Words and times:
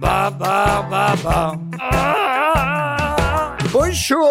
Ba 0.00 0.30
ba. 0.30 1.54
Bonjour, 3.72 4.30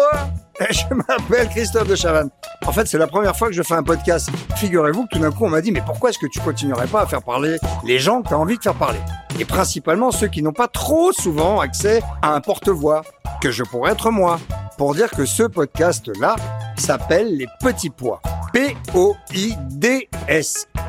je 0.70 0.94
m'appelle 0.94 1.48
Christophe 1.50 1.88
de 1.88 1.94
Chavannes. 1.94 2.30
En 2.66 2.72
fait, 2.72 2.86
c'est 2.86 2.96
la 2.96 3.06
première 3.06 3.36
fois 3.36 3.48
que 3.48 3.54
je 3.54 3.62
fais 3.62 3.74
un 3.74 3.82
podcast. 3.82 4.30
Figurez-vous 4.56 5.04
que 5.04 5.16
tout 5.16 5.18
d'un 5.18 5.30
coup, 5.30 5.44
on 5.44 5.50
m'a 5.50 5.60
dit, 5.60 5.70
mais 5.70 5.82
pourquoi 5.82 6.10
est-ce 6.10 6.18
que 6.18 6.26
tu 6.26 6.40
continuerais 6.40 6.86
pas 6.86 7.02
à 7.02 7.06
faire 7.06 7.22
parler 7.22 7.58
les 7.84 7.98
gens 7.98 8.22
que 8.22 8.28
tu 8.28 8.34
as 8.34 8.38
envie 8.38 8.56
de 8.56 8.62
faire 8.62 8.74
parler? 8.74 9.00
Et 9.38 9.44
principalement 9.44 10.10
ceux 10.10 10.28
qui 10.28 10.42
n'ont 10.42 10.52
pas 10.52 10.68
trop 10.68 11.12
souvent 11.12 11.60
accès 11.60 12.02
à 12.22 12.34
un 12.34 12.40
porte-voix, 12.40 13.02
que 13.40 13.50
je 13.50 13.62
pourrais 13.62 13.92
être 13.92 14.10
moi, 14.10 14.40
pour 14.78 14.94
dire 14.94 15.10
que 15.10 15.26
ce 15.26 15.42
podcast-là 15.42 16.36
s'appelle 16.76 17.36
Les 17.36 17.48
Petits 17.60 17.90
Pois. 17.90 18.22
P-O-I-D-S. 18.52 19.88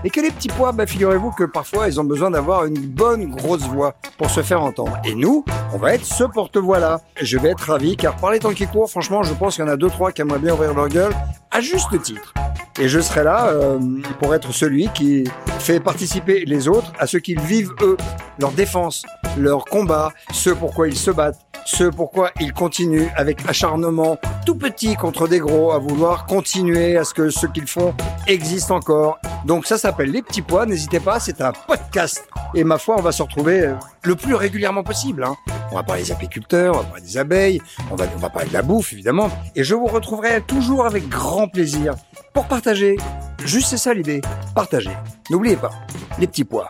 Et 0.06 0.10
que 0.10 0.22
les 0.22 0.32
petits 0.32 0.48
pois, 0.48 0.72
bah, 0.72 0.86
figurez-vous 0.88 1.32
que 1.32 1.44
parfois 1.44 1.90
ils 1.90 2.00
ont 2.00 2.06
besoin 2.06 2.32
d'avoir 2.32 2.64
une 2.66 2.80
bonne 2.80 3.26
grosse 3.26 3.64
voix 3.64 3.96
pour 4.18 4.30
se 4.30 4.42
faire 4.42 4.64
entendre. 4.64 4.98
Et 5.04 5.14
nous, 5.14 5.44
on 5.74 5.78
va 5.78 5.96
être 5.96 6.06
ce 6.06 6.24
porte-voix-là. 6.24 7.02
Je 7.22 7.38
vais 7.38 7.50
être 7.50 7.70
ravi 7.70 7.98
car 7.98 8.16
par 8.16 8.32
les 8.32 8.40
temps 8.40 8.54
qui 8.54 8.66
courent, 8.66 8.90
franchement, 8.90 9.24
je 9.24 9.34
pense 9.34 9.56
qu'il 9.56 9.66
y 9.66 9.68
en 9.68 9.72
a 9.72 9.76
deux, 9.76 9.90
trois 9.90 10.14
qui 10.14 10.22
aimeraient 10.22 10.40
bien 10.40 10.54
ouvrir 10.54 10.74
leur 10.74 10.88
gueule 10.88 11.14
à 11.52 11.60
juste 11.60 12.02
titre. 12.02 12.34
Et 12.80 12.88
je 12.88 13.02
serai 13.02 13.26
là 13.26 13.48
euh, 13.48 13.78
pour 14.20 14.34
être 14.34 14.54
celui 14.54 14.88
qui 14.94 15.26
fait 15.60 15.82
participer 15.82 16.46
les 16.46 16.70
autres 16.70 16.94
à 16.98 17.08
ce 17.08 17.18
qu'ils 17.18 17.42
vivent 17.42 17.74
eux, 17.82 17.98
leur 18.40 18.52
défense, 18.52 19.04
leur 19.38 19.66
combat, 19.66 20.14
ce 20.32 20.50
pourquoi 20.52 20.88
ils 20.88 20.96
se 20.96 21.12
battent, 21.12 21.42
ce 21.66 21.84
pourquoi 21.84 22.32
ils 22.40 22.54
continuent 22.54 23.10
avec 23.16 23.48
acharnement 23.48 24.18
tout 24.46 24.56
petit 24.56 24.96
contre 24.96 25.28
des 25.28 25.40
gros 25.40 25.72
à 25.72 25.78
vouloir 25.78 26.26
continuer 26.26 26.98
à 26.98 27.04
ce 27.04 27.14
que 27.14 27.30
ce 27.30 27.46
qu'ils 27.48 27.68
font 27.68 27.94
existe 28.28 28.72
encore. 28.72 29.20
Donc 29.46 29.66
ça 29.66 29.78
s'appelle 29.78 30.12
Les 30.12 30.22
Petits 30.22 30.42
Pois, 30.42 30.66
n'hésitez 30.66 31.00
pas, 31.00 31.20
c'est 31.20 31.42
un 31.42 31.52
podcast. 31.68 32.28
Et 32.56 32.64
ma 32.64 32.78
foi, 32.78 32.96
on 32.98 33.02
va 33.02 33.12
se 33.12 33.22
retrouver 33.22 33.62
euh, 33.62 33.74
le 34.04 34.16
plus 34.16 34.36
régulièrement 34.36 34.84
possible. 34.84 35.24
Hein. 35.24 35.36
On 35.72 35.76
va 35.76 35.84
parler 35.84 36.04
des 36.04 36.12
apiculteurs, 36.12 36.76
on 36.76 36.80
va 36.80 36.84
parler 36.84 37.02
des 37.04 37.18
abeilles, 37.18 37.62
on 37.92 37.96
va, 37.96 38.06
on 38.16 38.20
va 38.20 38.30
parler 38.30 38.50
de 38.50 38.54
la 38.54 38.62
bouffe 38.62 38.94
évidemment. 38.94 39.30
Et 39.56 39.64
je 39.64 39.76
vous 39.76 39.88
retrouverai 39.88 40.42
toujours 40.42 40.86
avec 40.86 41.08
grand 41.08 41.48
plaisir 41.48 41.96
pour 42.34 42.48
partager. 42.48 42.98
Juste 43.46 43.70
c'est 43.70 43.78
ça 43.78 43.94
l'idée, 43.94 44.22
partager. 44.56 44.92
N'oubliez 45.30 45.56
pas, 45.56 45.72
Les 46.18 46.28
Petits 46.28 46.44
Pois. 46.44 46.70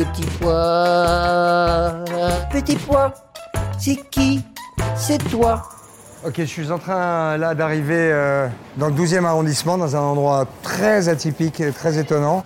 Les 0.00 0.06
petits 0.06 0.30
pois. 0.40 1.92
Petit 2.50 2.76
pois. 2.76 3.12
C'est 3.78 3.98
qui? 4.10 4.42
C'est 4.96 5.18
toi. 5.28 5.68
Ok, 6.24 6.36
je 6.38 6.44
suis 6.44 6.70
en 6.72 6.78
train 6.78 7.36
là 7.36 7.54
d'arriver 7.54 8.10
euh, 8.10 8.48
dans 8.78 8.88
le 8.88 8.94
12e 8.94 9.26
arrondissement, 9.26 9.76
dans 9.76 9.96
un 9.96 10.00
endroit 10.00 10.46
très 10.62 11.10
atypique, 11.10 11.60
et 11.60 11.70
très 11.70 11.98
étonnant. 11.98 12.44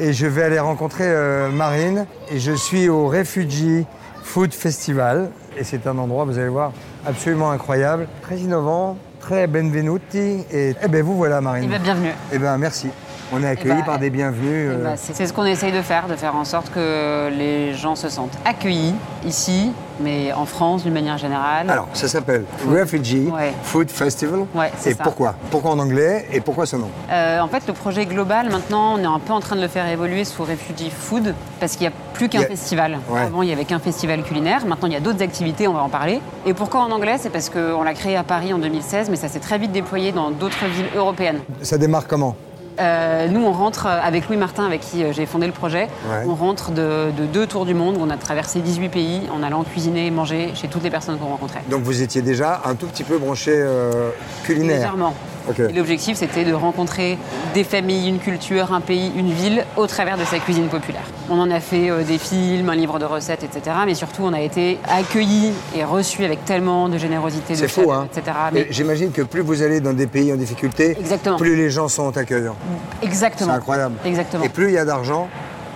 Et 0.00 0.12
je 0.12 0.26
vais 0.26 0.42
aller 0.42 0.58
rencontrer 0.58 1.06
euh, 1.06 1.48
Marine. 1.48 2.04
Et 2.30 2.38
je 2.38 2.52
suis 2.52 2.90
au 2.90 3.08
Refugee 3.08 3.86
Food 4.22 4.52
Festival. 4.52 5.30
Et 5.56 5.64
c'est 5.64 5.86
un 5.86 5.96
endroit, 5.96 6.26
vous 6.26 6.36
allez 6.36 6.48
voir, 6.48 6.72
absolument 7.06 7.52
incroyable, 7.52 8.06
très 8.20 8.36
innovant, 8.36 8.98
très 9.18 9.46
benvenuti. 9.46 10.44
Et 10.50 10.74
eh 10.78 10.88
ben 10.88 11.02
vous 11.02 11.16
voilà, 11.16 11.40
Marine. 11.40 11.64
Eh 11.64 11.72
ben, 11.72 11.82
bienvenue. 11.82 12.12
Eh 12.34 12.38
ben 12.38 12.58
merci. 12.58 12.90
On 13.34 13.42
est 13.42 13.46
accueillis 13.48 13.76
ben, 13.76 13.82
par 13.84 13.98
des 13.98 14.10
bienvenus. 14.10 14.68
Eh 14.70 14.74
euh, 14.74 14.84
ben, 14.84 14.94
c'est 14.96 15.26
ce 15.26 15.32
qu'on 15.32 15.44
essaye 15.46 15.72
de 15.72 15.80
faire, 15.82 16.06
de 16.06 16.16
faire 16.16 16.36
en 16.36 16.44
sorte 16.44 16.70
que 16.70 17.30
les 17.30 17.72
gens 17.74 17.96
se 17.96 18.08
sentent 18.08 18.36
accueillis 18.44 18.94
ici, 19.26 19.72
mais 20.00 20.32
en 20.32 20.44
France 20.44 20.82
d'une 20.82 20.92
manière 20.92 21.16
générale. 21.16 21.70
Alors, 21.70 21.88
ça 21.94 22.08
s'appelle 22.08 22.44
Refugee 22.68 23.28
Ouais. 23.32 23.52
Food 23.62 23.90
Festival. 23.90 24.40
Ouais, 24.54 24.70
c'est 24.76 24.90
et 24.90 24.94
ça. 24.94 25.04
pourquoi? 25.04 25.34
Pourquoi 25.50 25.70
en 25.70 25.78
anglais 25.78 26.26
et 26.32 26.40
pourquoi 26.40 26.66
ce 26.66 26.76
nom? 26.76 26.88
Euh, 27.10 27.40
en 27.40 27.48
fait, 27.48 27.62
le 27.66 27.72
projet 27.72 28.04
global, 28.04 28.50
maintenant, 28.50 28.94
on 28.96 28.98
est 28.98 29.04
un 29.06 29.18
peu 29.18 29.32
en 29.32 29.40
train 29.40 29.56
de 29.56 29.62
le 29.62 29.68
faire 29.68 29.88
évoluer 29.88 30.24
sous 30.24 30.42
Refugee 30.42 30.90
Food, 30.90 31.34
parce 31.60 31.72
qu'il 31.76 31.88
n'y 31.88 31.92
a 31.94 31.96
plus 32.12 32.28
qu'un 32.28 32.42
a- 32.42 32.46
festival. 32.46 32.98
Ouais. 33.08 33.20
Avant, 33.20 33.42
il 33.42 33.46
n'y 33.46 33.52
avait 33.52 33.64
qu'un 33.64 33.78
festival 33.78 34.22
culinaire. 34.24 34.66
Maintenant, 34.66 34.88
il 34.88 34.94
y 34.94 34.96
a 34.96 35.00
d'autres 35.00 35.22
activités, 35.22 35.66
on 35.68 35.72
va 35.74 35.82
en 35.82 35.88
parler. 35.88 36.20
Et 36.44 36.52
pourquoi 36.52 36.80
en 36.82 36.90
anglais? 36.90 37.16
C'est 37.18 37.30
parce 37.30 37.48
qu'on 37.48 37.82
l'a 37.82 37.94
créé 37.94 38.16
à 38.16 38.24
Paris 38.24 38.52
en 38.52 38.58
2016, 38.58 39.08
mais 39.08 39.16
ça 39.16 39.28
s'est 39.28 39.40
très 39.40 39.56
vite 39.58 39.72
déployé 39.72 40.12
dans 40.12 40.30
d'autres 40.30 40.66
villes 40.66 40.90
européennes. 40.96 41.38
Ça 41.62 41.78
démarre 41.78 42.06
comment? 42.06 42.36
Euh, 42.80 43.28
nous, 43.28 43.44
on 43.44 43.52
rentre 43.52 43.86
avec 43.86 44.28
Louis 44.28 44.36
Martin, 44.36 44.64
avec 44.64 44.80
qui 44.80 45.02
euh, 45.04 45.12
j'ai 45.12 45.26
fondé 45.26 45.46
le 45.46 45.52
projet. 45.52 45.88
Ouais. 46.10 46.24
On 46.26 46.34
rentre 46.34 46.70
de, 46.70 47.10
de 47.16 47.24
deux 47.26 47.46
tours 47.46 47.66
du 47.66 47.74
monde. 47.74 47.96
où 47.96 48.00
On 48.00 48.10
a 48.10 48.16
traversé 48.16 48.60
18 48.60 48.88
pays 48.88 49.22
en 49.34 49.42
allant 49.42 49.62
cuisiner 49.64 50.06
et 50.06 50.10
manger 50.10 50.52
chez 50.54 50.68
toutes 50.68 50.82
les 50.82 50.90
personnes 50.90 51.18
qu'on 51.18 51.26
rencontrait. 51.28 51.62
Donc 51.68 51.82
vous 51.82 52.02
étiez 52.02 52.22
déjà 52.22 52.62
un 52.64 52.74
tout 52.74 52.86
petit 52.86 53.04
peu 53.04 53.18
branché 53.18 53.52
euh, 53.54 54.10
culinaire. 54.44 54.76
Légèrement. 54.76 55.14
Et 55.58 55.72
l'objectif, 55.72 56.16
c'était 56.16 56.44
de 56.44 56.52
rencontrer 56.52 57.18
des 57.54 57.64
familles, 57.64 58.08
une 58.08 58.18
culture, 58.18 58.72
un 58.72 58.80
pays, 58.80 59.12
une 59.16 59.32
ville 59.32 59.64
au 59.76 59.86
travers 59.86 60.16
de 60.16 60.24
sa 60.24 60.38
cuisine 60.38 60.68
populaire. 60.68 61.02
On 61.30 61.38
en 61.38 61.50
a 61.50 61.60
fait 61.60 61.90
euh, 61.90 62.02
des 62.04 62.18
films, 62.18 62.68
un 62.68 62.74
livre 62.74 62.98
de 62.98 63.04
recettes, 63.04 63.42
etc. 63.44 63.76
Mais 63.86 63.94
surtout, 63.94 64.22
on 64.24 64.32
a 64.32 64.40
été 64.40 64.78
accueillis 64.88 65.52
et 65.76 65.84
reçus 65.84 66.24
avec 66.24 66.44
tellement 66.44 66.88
de 66.88 66.98
générosité, 66.98 67.54
de 67.54 67.58
C'est 67.58 67.68
fou, 67.68 67.92
hein 67.92 68.06
etc. 68.12 68.36
Et 68.50 68.54
Mais 68.54 68.66
J'imagine 68.70 69.10
que 69.12 69.22
plus 69.22 69.40
vous 69.40 69.62
allez 69.62 69.80
dans 69.80 69.92
des 69.92 70.06
pays 70.06 70.32
en 70.32 70.36
difficulté, 70.36 70.96
Exactement. 70.98 71.36
plus 71.36 71.56
les 71.56 71.70
gens 71.70 71.88
sont 71.88 72.16
accueillants. 72.16 72.56
C'est 73.00 73.06
exactement. 73.06 73.52
incroyable. 73.52 73.94
Exactement. 74.04 74.44
Et 74.44 74.48
plus 74.48 74.68
il 74.68 74.74
y 74.74 74.78
a 74.78 74.84
d'argent, 74.84 75.28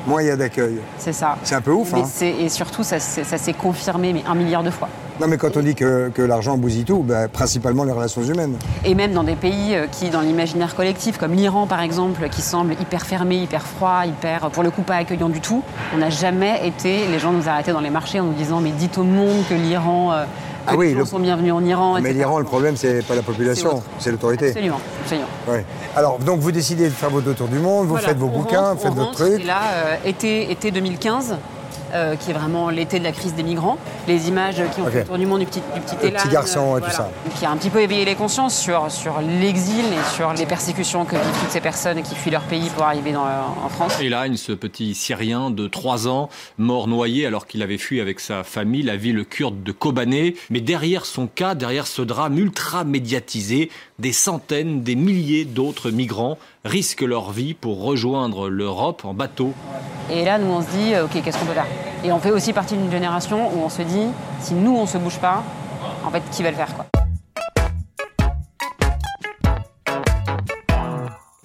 moins 0.07 0.23
il 0.23 0.29
y 0.29 0.31
a 0.31 0.37
d'accueil. 0.37 0.79
C'est 0.99 1.13
ça. 1.13 1.37
C'est 1.43 1.55
un 1.55 1.61
peu 1.61 1.73
ouf, 1.73 1.93
Mais 1.93 2.01
hein 2.01 2.05
c'est- 2.11 2.29
Et 2.31 2.49
surtout, 2.49 2.83
ça, 2.83 2.99
s'est- 3.01 3.25
ça 3.25 3.39
s'est 3.39 3.53
confirmé 3.55 4.13
mais 4.13 4.23
un 4.29 4.35
milliard 4.35 4.63
de 4.63 4.71
fois. 4.71 4.89
Non 5.21 5.29
mais 5.29 5.39
quand 5.39 5.57
on 5.57 5.61
dit 5.61 5.75
que, 5.75 6.11
que 6.11 6.21
l'argent 6.21 6.59
bousille 6.59 6.85
tout, 6.85 7.03
bah, 7.03 7.29
principalement 7.29 7.85
les 7.85 7.93
relations 7.93 8.23
humaines. 8.23 8.57
Et 8.85 8.95
même 8.95 9.13
dans 9.13 9.25
des 9.25 9.35
pays 9.37 9.75
euh, 9.75 9.87
qui, 9.91 10.11
dans 10.11 10.21
l'imaginaire 10.21 10.75
collectif, 10.75 11.17
comme 11.17 11.33
l'Iran 11.33 11.67
par 11.67 11.81
exemple, 11.81 12.29
qui 12.29 12.43
semble 12.43 12.75
hyper 12.75 13.07
fermé, 13.07 13.37
hyper 13.37 13.63
froid, 13.63 14.03
hyper, 14.07 14.51
pour 14.51 14.63
le 14.63 14.71
coup, 14.71 14.83
pas 14.83 14.97
accueillant 14.97 15.31
du 15.31 15.41
tout, 15.41 15.63
on 15.95 15.99
n'a 15.99 16.11
jamais 16.11 16.67
été, 16.67 17.07
les 17.09 17.19
gens 17.19 17.33
nous 17.33 17.49
arrêtaient 17.49 17.73
dans 17.73 17.81
les 17.81 17.89
marchés 17.91 18.21
en 18.21 18.25
nous 18.25 18.35
disant 18.35 18.61
mais 18.61 18.71
dites 18.73 18.99
au 18.99 19.05
monde 19.05 19.43
que 19.49 19.55
l'Iran, 19.55 20.13
euh, 20.13 20.25
Ah 20.67 20.75
oui, 20.77 20.89
les 20.89 20.93
gens 20.93 20.99
le- 20.99 21.05
sont 21.07 21.19
bienvenus 21.19 21.53
en 21.55 21.65
Iran. 21.65 21.97
Mais 22.03 22.13
l'Iran, 22.13 22.39
le 22.39 22.45
problème, 22.45 22.77
c'est 22.77 23.03
pas 23.07 23.15
la 23.15 23.23
population, 23.23 23.83
c'est 23.99 24.11
l'autorité. 24.11 24.49
Absolument, 24.49 24.81
absolument. 25.03 25.29
Ouais. 25.49 25.65
Alors, 25.97 26.19
donc 26.19 26.41
vous 26.41 26.53
décidez 26.53 26.85
de 26.85 26.91
faire 26.95 27.09
vos 27.09 27.23
deux 27.23 27.33
tours 27.33 27.49
du 27.49 27.59
monde, 27.59 27.85
vous 27.87 27.93
Voilà, 27.93 28.09
faites 28.09 28.19
vos 28.19 28.29
bouquins, 28.29 28.61
rentre, 28.61 28.75
vous 28.83 28.83
faites 28.89 28.95
votre 28.95 29.13
truc. 29.13 29.41
Et 29.41 29.45
là, 29.45 29.61
euh, 29.77 29.95
été, 30.05 30.51
été 30.53 30.71
2015. 30.71 31.37
Euh, 31.95 32.17
qui 32.17 32.31
est 32.31 32.35
vraiment 32.35 32.71
l'été 32.71 32.99
de 32.99 33.05
la 33.05 33.13
crise 33.13 33.35
des 33.35 33.43
migrants, 33.43 33.79
les 34.09 34.29
images 34.29 34.57
qui 34.75 34.81
ont 34.81 34.85
Ok. 34.87 34.91
fait 34.93 34.99
le 35.01 35.05
tour 35.07 35.19
du 35.19 35.27
monde 35.27 35.41
du 35.41 35.47
petit, 35.47 35.61
du 35.75 35.81
petit 35.81 35.97
Le 36.03 36.09
Elan, 36.09 36.19
petit 36.21 36.29
garçon 36.29 36.75
euh, 36.75 36.79
et 36.79 36.83
tout 36.83 36.91
ça. 36.91 37.11
qui 37.39 37.45
a 37.47 37.51
un 37.51 37.57
petit 37.57 37.71
peu 37.71 37.81
éveillé 37.81 38.05
les 38.05 38.15
consciences 38.15 38.57
sur, 38.59 38.91
sur 38.91 39.21
l'exil 39.21 39.85
et 39.85 40.15
sur 40.15 40.33
les 40.33 40.47
persécutions 40.47 41.05
que 41.05 41.17
vivent 41.17 41.41
toutes 41.41 41.51
ces 41.51 41.61
personnes 41.61 42.03
qui 42.03 42.15
fuient 42.15 42.31
leur 42.31 42.43
pays 42.43 42.69
pour 42.71 42.85
arriver 42.85 43.13
dans, 43.13 43.25
en 43.25 43.69
France. 43.69 44.01
Elan, 44.01 44.37
ce 44.37 44.53
petit 44.53 44.95
Syrien 44.95 45.51
de 45.51 45.67
3 45.69 46.09
ans, 46.09 46.29
mort 46.59 46.89
noyé 46.89 47.27
alors 47.27 47.47
qu'il 47.47 47.63
avait 47.63 47.79
fui 47.79 48.01
avec 48.01 48.21
sa 48.21 48.43
famille 48.45 48.83
la 48.83 48.97
ville 48.97 49.25
kurde 49.25 49.63
de 49.63 49.73
Kobané. 49.73 50.37
Mais 50.51 50.61
derrière 50.61 51.07
son 51.07 51.27
cas, 51.27 51.55
derrière 51.55 51.87
ce 51.87 52.03
drame 52.03 52.39
ultra 52.39 52.85
médiatisé, 52.85 53.71
des 53.99 54.13
centaines, 54.13 54.83
des 54.83 54.95
milliers 54.95 55.45
d'autres 55.45 55.91
migrants 55.91 56.39
risquent 56.65 57.03
leur 57.03 57.31
vie 57.31 57.55
pour 57.55 57.83
rejoindre 57.83 58.49
l'Europe 58.49 59.05
en 59.05 59.15
bateau. 59.15 59.53
Et 60.11 60.25
là, 60.25 60.39
nous, 60.39 60.51
on 60.51 60.63
se 60.63 60.69
dit, 60.69 60.95
euh, 60.95 61.07
OK, 61.07 61.23
qu'est-ce 61.23 61.39
qu'on 61.39 61.47
peut 61.47 61.53
faire? 61.53 61.67
Et 62.05 62.13
on 62.13 62.19
fait 62.19 62.31
aussi 62.31 62.53
partie 62.53 62.77
d'une 62.77 62.91
génération 62.91 63.49
où 63.55 63.65
on 63.65 63.69
se 63.69 63.83
dit, 63.83 64.09
si 64.41 64.55
nous, 64.55 64.77
on 64.77 64.87
se 64.87 64.99
bouge 64.99 65.19
pas, 65.19 65.43
en 66.05 66.11
fait, 66.11 66.23
qui 66.31 66.43
va 66.43 66.51
le 66.51 66.57
faire 66.57 66.75
quoi? 66.75 66.87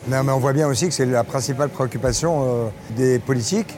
Non, 0.07 0.23
mais 0.23 0.31
on 0.33 0.39
voit 0.39 0.53
bien 0.53 0.67
aussi 0.67 0.87
que 0.87 0.93
c'est 0.93 1.05
la 1.05 1.23
principale 1.23 1.69
préoccupation 1.69 2.43
euh, 2.43 2.67
des 2.97 3.19
politiques 3.19 3.73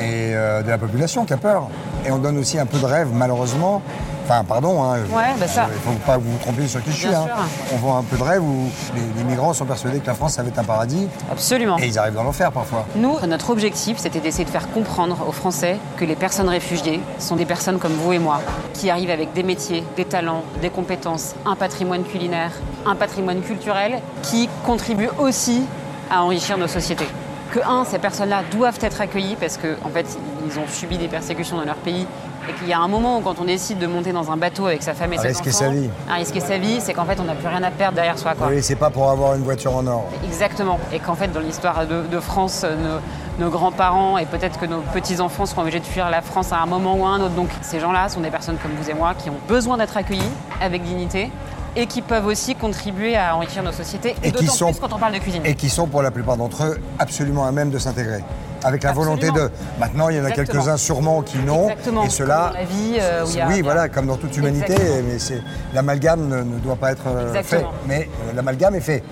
et 0.00 0.34
euh, 0.34 0.62
de 0.62 0.68
la 0.70 0.78
population 0.78 1.26
qui 1.26 1.34
a 1.34 1.36
peur. 1.36 1.68
Et 2.06 2.10
on 2.10 2.18
donne 2.18 2.38
aussi 2.38 2.58
un 2.58 2.64
peu 2.64 2.78
de 2.78 2.86
rêve, 2.86 3.08
malheureusement. 3.12 3.82
Enfin, 4.24 4.42
pardon, 4.44 4.82
hein, 4.82 5.00
Ouais, 5.12 5.34
bah 5.38 5.46
ça. 5.46 5.66
il 5.70 5.74
ne 5.74 5.94
faut 5.94 6.00
pas 6.06 6.16
vous 6.16 6.36
tromper 6.38 6.66
sur 6.66 6.82
qui 6.82 6.90
je 6.92 6.96
suis. 6.96 7.08
Hein. 7.14 7.26
On 7.74 7.76
vend 7.76 7.98
un 7.98 8.02
peu 8.02 8.16
de 8.16 8.22
rêve 8.22 8.42
où 8.42 8.70
les, 8.94 9.02
les 9.18 9.24
migrants 9.24 9.52
sont 9.52 9.66
persuadés 9.66 10.00
que 10.00 10.06
la 10.06 10.14
France, 10.14 10.32
ça 10.34 10.42
va 10.42 10.48
être 10.48 10.58
un 10.58 10.64
paradis. 10.64 11.08
Absolument. 11.30 11.78
Et 11.78 11.86
ils 11.88 11.98
arrivent 11.98 12.14
dans 12.14 12.22
l'enfer 12.24 12.50
parfois. 12.50 12.86
Nous, 12.96 13.14
notre 13.26 13.50
objectif, 13.50 13.98
c'était 13.98 14.20
d'essayer 14.20 14.44
de 14.46 14.50
faire 14.50 14.70
comprendre 14.72 15.18
aux 15.28 15.32
Français 15.32 15.78
que 15.98 16.04
les 16.06 16.16
personnes 16.16 16.48
réfugiées 16.48 17.00
sont 17.18 17.36
des 17.36 17.44
personnes 17.44 17.78
comme 17.78 17.92
vous 17.92 18.12
et 18.14 18.18
moi, 18.18 18.40
qui 18.72 18.88
arrivent 18.88 19.10
avec 19.10 19.32
des 19.34 19.42
métiers, 19.42 19.84
des 19.96 20.06
talents, 20.06 20.42
des 20.62 20.70
compétences, 20.70 21.34
un 21.44 21.54
patrimoine 21.56 22.04
culinaire, 22.04 22.52
un 22.86 22.94
patrimoine 22.94 23.42
culturel, 23.42 24.00
qui 24.22 24.48
contribuent 24.64 25.10
aussi 25.18 25.62
à 26.10 26.22
enrichir 26.22 26.56
nos 26.56 26.68
sociétés. 26.68 27.08
Que, 27.52 27.60
un, 27.60 27.84
ces 27.84 27.98
personnes-là 27.98 28.42
doivent 28.50 28.78
être 28.80 29.00
accueillies 29.00 29.36
parce 29.38 29.58
qu'en 29.58 29.86
en 29.86 29.90
fait, 29.90 30.06
ils 30.48 30.58
ont 30.58 30.66
subi 30.66 30.98
des 30.98 31.08
persécutions 31.08 31.56
dans 31.58 31.64
leur 31.64 31.76
pays 31.76 32.06
et 32.48 32.52
qu'il 32.52 32.68
y 32.68 32.72
a 32.72 32.78
un 32.80 32.88
moment 32.88 33.18
où 33.18 33.20
quand 33.20 33.36
on 33.40 33.44
décide 33.44 33.78
de 33.78 33.86
monter 33.86 34.12
dans 34.12 34.30
un 34.30 34.36
bateau 34.36 34.66
avec 34.66 34.82
sa 34.82 34.94
femme 34.94 35.12
et 35.12 35.18
À 35.18 35.22
ses 35.22 35.28
risquer 35.28 35.50
enfants, 35.50 35.58
sa 35.58 35.68
vie. 35.70 35.90
à 36.10 36.14
risquer 36.14 36.40
sa 36.40 36.58
vie, 36.58 36.80
c'est 36.80 36.92
qu'en 36.94 37.04
fait, 37.04 37.18
on 37.20 37.24
n'a 37.24 37.34
plus 37.34 37.48
rien 37.48 37.62
à 37.62 37.70
perdre 37.70 37.94
derrière 37.96 38.18
soi. 38.18 38.34
Quoi. 38.34 38.48
Oui, 38.50 38.62
c'est 38.62 38.76
pas 38.76 38.90
pour 38.90 39.10
avoir 39.10 39.34
une 39.34 39.42
voiture 39.42 39.74
en 39.76 39.86
or. 39.86 40.04
Exactement. 40.24 40.78
Et 40.92 40.98
qu'en 40.98 41.14
fait, 41.14 41.28
dans 41.28 41.40
l'histoire 41.40 41.86
de, 41.86 42.02
de 42.10 42.20
France, 42.20 42.62
euh, 42.64 43.00
nos, 43.38 43.44
nos 43.46 43.50
grands-parents 43.50 44.18
et 44.18 44.26
peut-être 44.26 44.58
que 44.60 44.66
nos 44.66 44.80
petits-enfants 44.92 45.46
seront 45.46 45.62
obligés 45.62 45.80
de 45.80 45.84
fuir 45.86 46.10
la 46.10 46.22
France 46.22 46.52
à 46.52 46.58
un 46.58 46.66
moment 46.66 46.94
ou 46.96 47.04
à 47.06 47.10
un 47.10 47.20
autre. 47.20 47.34
Donc 47.34 47.48
ces 47.62 47.80
gens-là 47.80 48.08
sont 48.08 48.20
des 48.20 48.30
personnes 48.30 48.56
comme 48.62 48.72
vous 48.80 48.90
et 48.90 48.94
moi 48.94 49.14
qui 49.14 49.30
ont 49.30 49.38
besoin 49.48 49.76
d'être 49.76 49.96
accueillis 49.96 50.22
avec 50.60 50.82
dignité 50.82 51.30
et 51.76 51.86
qui 51.86 52.02
peuvent 52.02 52.26
aussi 52.26 52.54
contribuer 52.54 53.16
à 53.16 53.34
enrichir 53.34 53.62
nos 53.64 53.72
sociétés. 53.72 54.14
Et 54.22 54.30
qui 54.30 54.46
sont- 54.46 54.70
plus 54.70 54.80
quand 54.80 54.92
on 54.92 54.98
parle 54.98 55.14
de 55.14 55.18
cuisine. 55.18 55.42
Et 55.44 55.56
qui 55.56 55.68
sont 55.68 55.88
pour 55.88 56.02
la 56.02 56.12
plupart 56.12 56.36
d'entre 56.36 56.62
eux 56.64 56.78
absolument 57.00 57.44
à 57.46 57.50
même 57.50 57.70
de 57.70 57.78
s'intégrer. 57.78 58.22
Avec 58.64 58.82
la 58.82 58.92
volonté 58.92 59.30
de. 59.30 59.50
Maintenant, 59.78 60.08
il 60.08 60.16
y 60.16 60.20
en 60.20 60.24
a 60.24 60.30
quelques-uns 60.30 60.76
sûrement 60.78 61.20
qui 61.22 61.38
n'ont. 61.38 61.68
Exactement. 61.68 62.04
Et. 62.04 62.08
Comme 62.08 62.26
dans 62.28 62.50
la 62.52 62.64
vie, 62.64 62.96
euh, 62.98 63.24
où 63.24 63.28
il 63.28 63.36
y 63.36 63.40
a- 63.40 63.46
oui, 63.48 63.60
voilà, 63.62 63.88
comme 63.90 64.06
dans 64.06 64.16
toute 64.16 64.34
humanité. 64.36 64.72
Exactement. 64.72 65.02
Mais 65.12 65.18
c'est 65.18 65.42
l'amalgame 65.74 66.26
ne, 66.28 66.42
ne 66.42 66.58
doit 66.58 66.76
pas 66.76 66.92
être 66.92 67.06
euh, 67.06 67.32
fait. 67.34 67.38
Exactement. 67.40 67.72
Mais 67.86 68.08
euh, 68.28 68.32
l'amalgame 68.34 68.74
est 68.76 68.80
fait. 68.80 69.02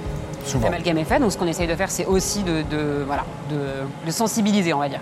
Souvent. 0.47 0.65
L'amalgame 0.65 0.99
est 0.99 1.05
fait, 1.05 1.21
donc 1.21 1.31
ce 1.33 1.39
qu'on 1.39 1.47
essaye 1.47 1.69
de 1.69 1.75
faire, 1.77 1.91
c'est 1.91 2.07
aussi 2.07 2.43
de, 2.43 2.63
de- 2.63 3.05
voilà, 3.07 3.25
de, 3.51 4.07
de 4.07 4.11
sensibiliser, 4.11 4.73
on 4.75 4.79
va 4.81 4.89
dire. 4.89 5.01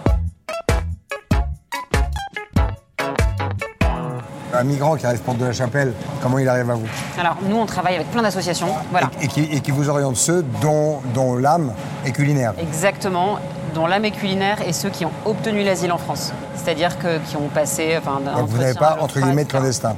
Un 4.52 4.64
migrant 4.64 4.96
qui 4.96 5.06
arrive 5.06 5.20
porte 5.20 5.38
de 5.38 5.46
la 5.46 5.52
chapelle, 5.52 5.94
comment 6.20 6.38
il 6.38 6.48
arrive 6.48 6.68
à 6.70 6.74
vous? 6.74 6.86
Alors 7.18 7.36
nous, 7.48 7.56
on 7.56 7.66
travaille 7.66 7.94
avec 7.94 8.10
plein 8.10 8.20
d'associations, 8.22 8.68
voilà. 8.90 9.08
et, 9.20 9.24
et 9.24 9.28
qui, 9.28 9.42
et 9.44 9.60
qui 9.60 9.70
vous 9.70 9.88
oriente 9.88 10.16
ceux 10.16 10.44
dont, 10.60 10.98
dont 11.14 11.36
l'âme 11.36 11.72
est 12.04 12.10
culinaire. 12.10 12.52
Exactement, 12.58 13.38
dont 13.74 13.86
l'âme 13.86 14.04
est 14.04 14.10
culinaire 14.10 14.58
et 14.66 14.72
ceux 14.72 14.90
qui 14.90 15.04
ont 15.04 15.12
obtenu 15.24 15.62
l'asile 15.64 15.92
en 15.92 15.98
France. 15.98 16.32
C'est-à-dire 16.56 16.98
que 16.98 17.18
qui 17.18 17.36
ont 17.36 17.48
passé. 17.48 17.96
Enfin, 17.98 18.20
Donc 18.20 18.48
vous 18.48 18.58
n'avez 18.58 18.74
pas, 18.74 18.98
entre 19.00 19.20
guillemets, 19.20 19.44
de 19.44 19.50
clandestin. 19.50 19.94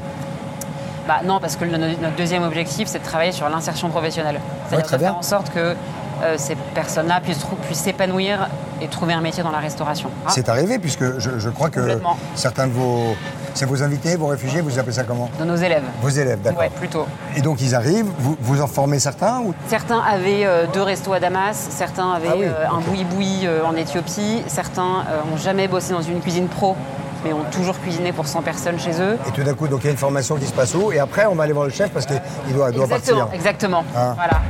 Bah 1.08 1.16
non, 1.24 1.40
parce 1.40 1.56
que 1.56 1.64
le- 1.64 1.76
notre 1.76 2.14
deuxième 2.16 2.44
objectif, 2.44 2.86
c'est 2.88 3.00
de 3.00 3.04
travailler 3.04 3.32
sur 3.32 3.48
l'insertion 3.48 3.88
professionnelle. 3.88 4.40
C'est-à-dire 4.68 4.90
de 4.90 4.96
bien. 4.98 5.08
faire 5.08 5.16
en 5.18 5.22
sorte 5.22 5.50
que 5.50 5.74
euh, 6.22 6.34
ces 6.38 6.54
personnes-là 6.74 7.20
puissent, 7.20 7.44
s'épanouir 7.72 8.48
et 8.80 8.86
trouver 8.86 9.12
un 9.12 9.20
métier 9.20 9.42
dans 9.42 9.50
la 9.50 9.58
restauration. 9.58 10.10
Ah, 10.24 10.30
C'est 10.32 10.48
arrivé, 10.48 10.78
puisque 10.78 11.18
je, 11.18 11.38
je 11.38 11.48
crois 11.50 11.70
que 11.70 11.98
certains 12.36 12.68
de 12.68 12.72
vos. 12.72 13.16
C'est 13.54 13.66
vos 13.66 13.82
invités, 13.82 14.16
vos 14.16 14.26
réfugiés, 14.28 14.60
vous 14.60 14.78
appelez 14.78 14.92
ça 14.92 15.04
comment 15.04 15.28
de 15.38 15.44
nos 15.44 15.56
élèves. 15.56 15.84
Vos 16.00 16.08
élèves, 16.08 16.40
d'accord. 16.42 16.60
Ouais, 16.60 16.70
plutôt. 16.70 17.06
Et 17.36 17.40
donc 17.40 17.60
ils 17.60 17.74
arrivent, 17.74 18.10
vous, 18.18 18.36
vous 18.40 18.60
en 18.60 18.66
formez 18.66 18.98
certains 18.98 19.40
ou... 19.40 19.54
Certains 19.68 20.00
avaient 20.00 20.44
euh, 20.44 20.66
deux 20.72 20.82
restos 20.82 21.12
à 21.12 21.20
Damas, 21.20 21.56
certains 21.70 22.12
avaient 22.12 22.28
Ah 22.30 22.36
oui, 22.36 22.44
euh, 22.46 22.68
un 22.70 22.80
boui-boui 22.80 23.46
euh, 23.46 23.64
en 23.64 23.74
Éthiopie, 23.76 24.42
certains 24.46 25.04
n'ont 25.30 25.36
jamais 25.36 25.68
bossé 25.68 25.92
dans 25.92 26.02
une 26.02 26.20
cuisine 26.20 26.48
pro, 26.48 26.76
mais 27.24 27.32
ont 27.32 27.44
toujours 27.50 27.78
cuisiné 27.78 28.12
pour 28.12 28.26
100 28.26 28.42
personnes 28.42 28.78
chez 28.78 29.00
eux. 29.00 29.18
Et 29.28 29.30
tout 29.32 29.42
d'un 29.42 29.54
coup, 29.54 29.68
donc 29.68 29.80
il 29.82 29.86
y 29.86 29.88
a 29.88 29.92
une 29.92 29.98
formation 29.98 30.36
qui 30.36 30.46
se 30.46 30.52
passe 30.52 30.74
où? 30.74 30.92
Et 30.92 30.98
après, 30.98 31.26
on 31.26 31.34
va 31.34 31.44
aller 31.44 31.52
voir 31.52 31.66
le 31.66 31.72
chef 31.72 31.90
parce 31.90 32.06
qu'il 32.06 32.20
doit, 32.54 32.70
doit 32.70 32.84
exactement, 32.84 33.20
partir. 33.20 33.34
exactement. 33.34 33.84
Ah. 33.94 34.14
Voilà. 34.16 34.40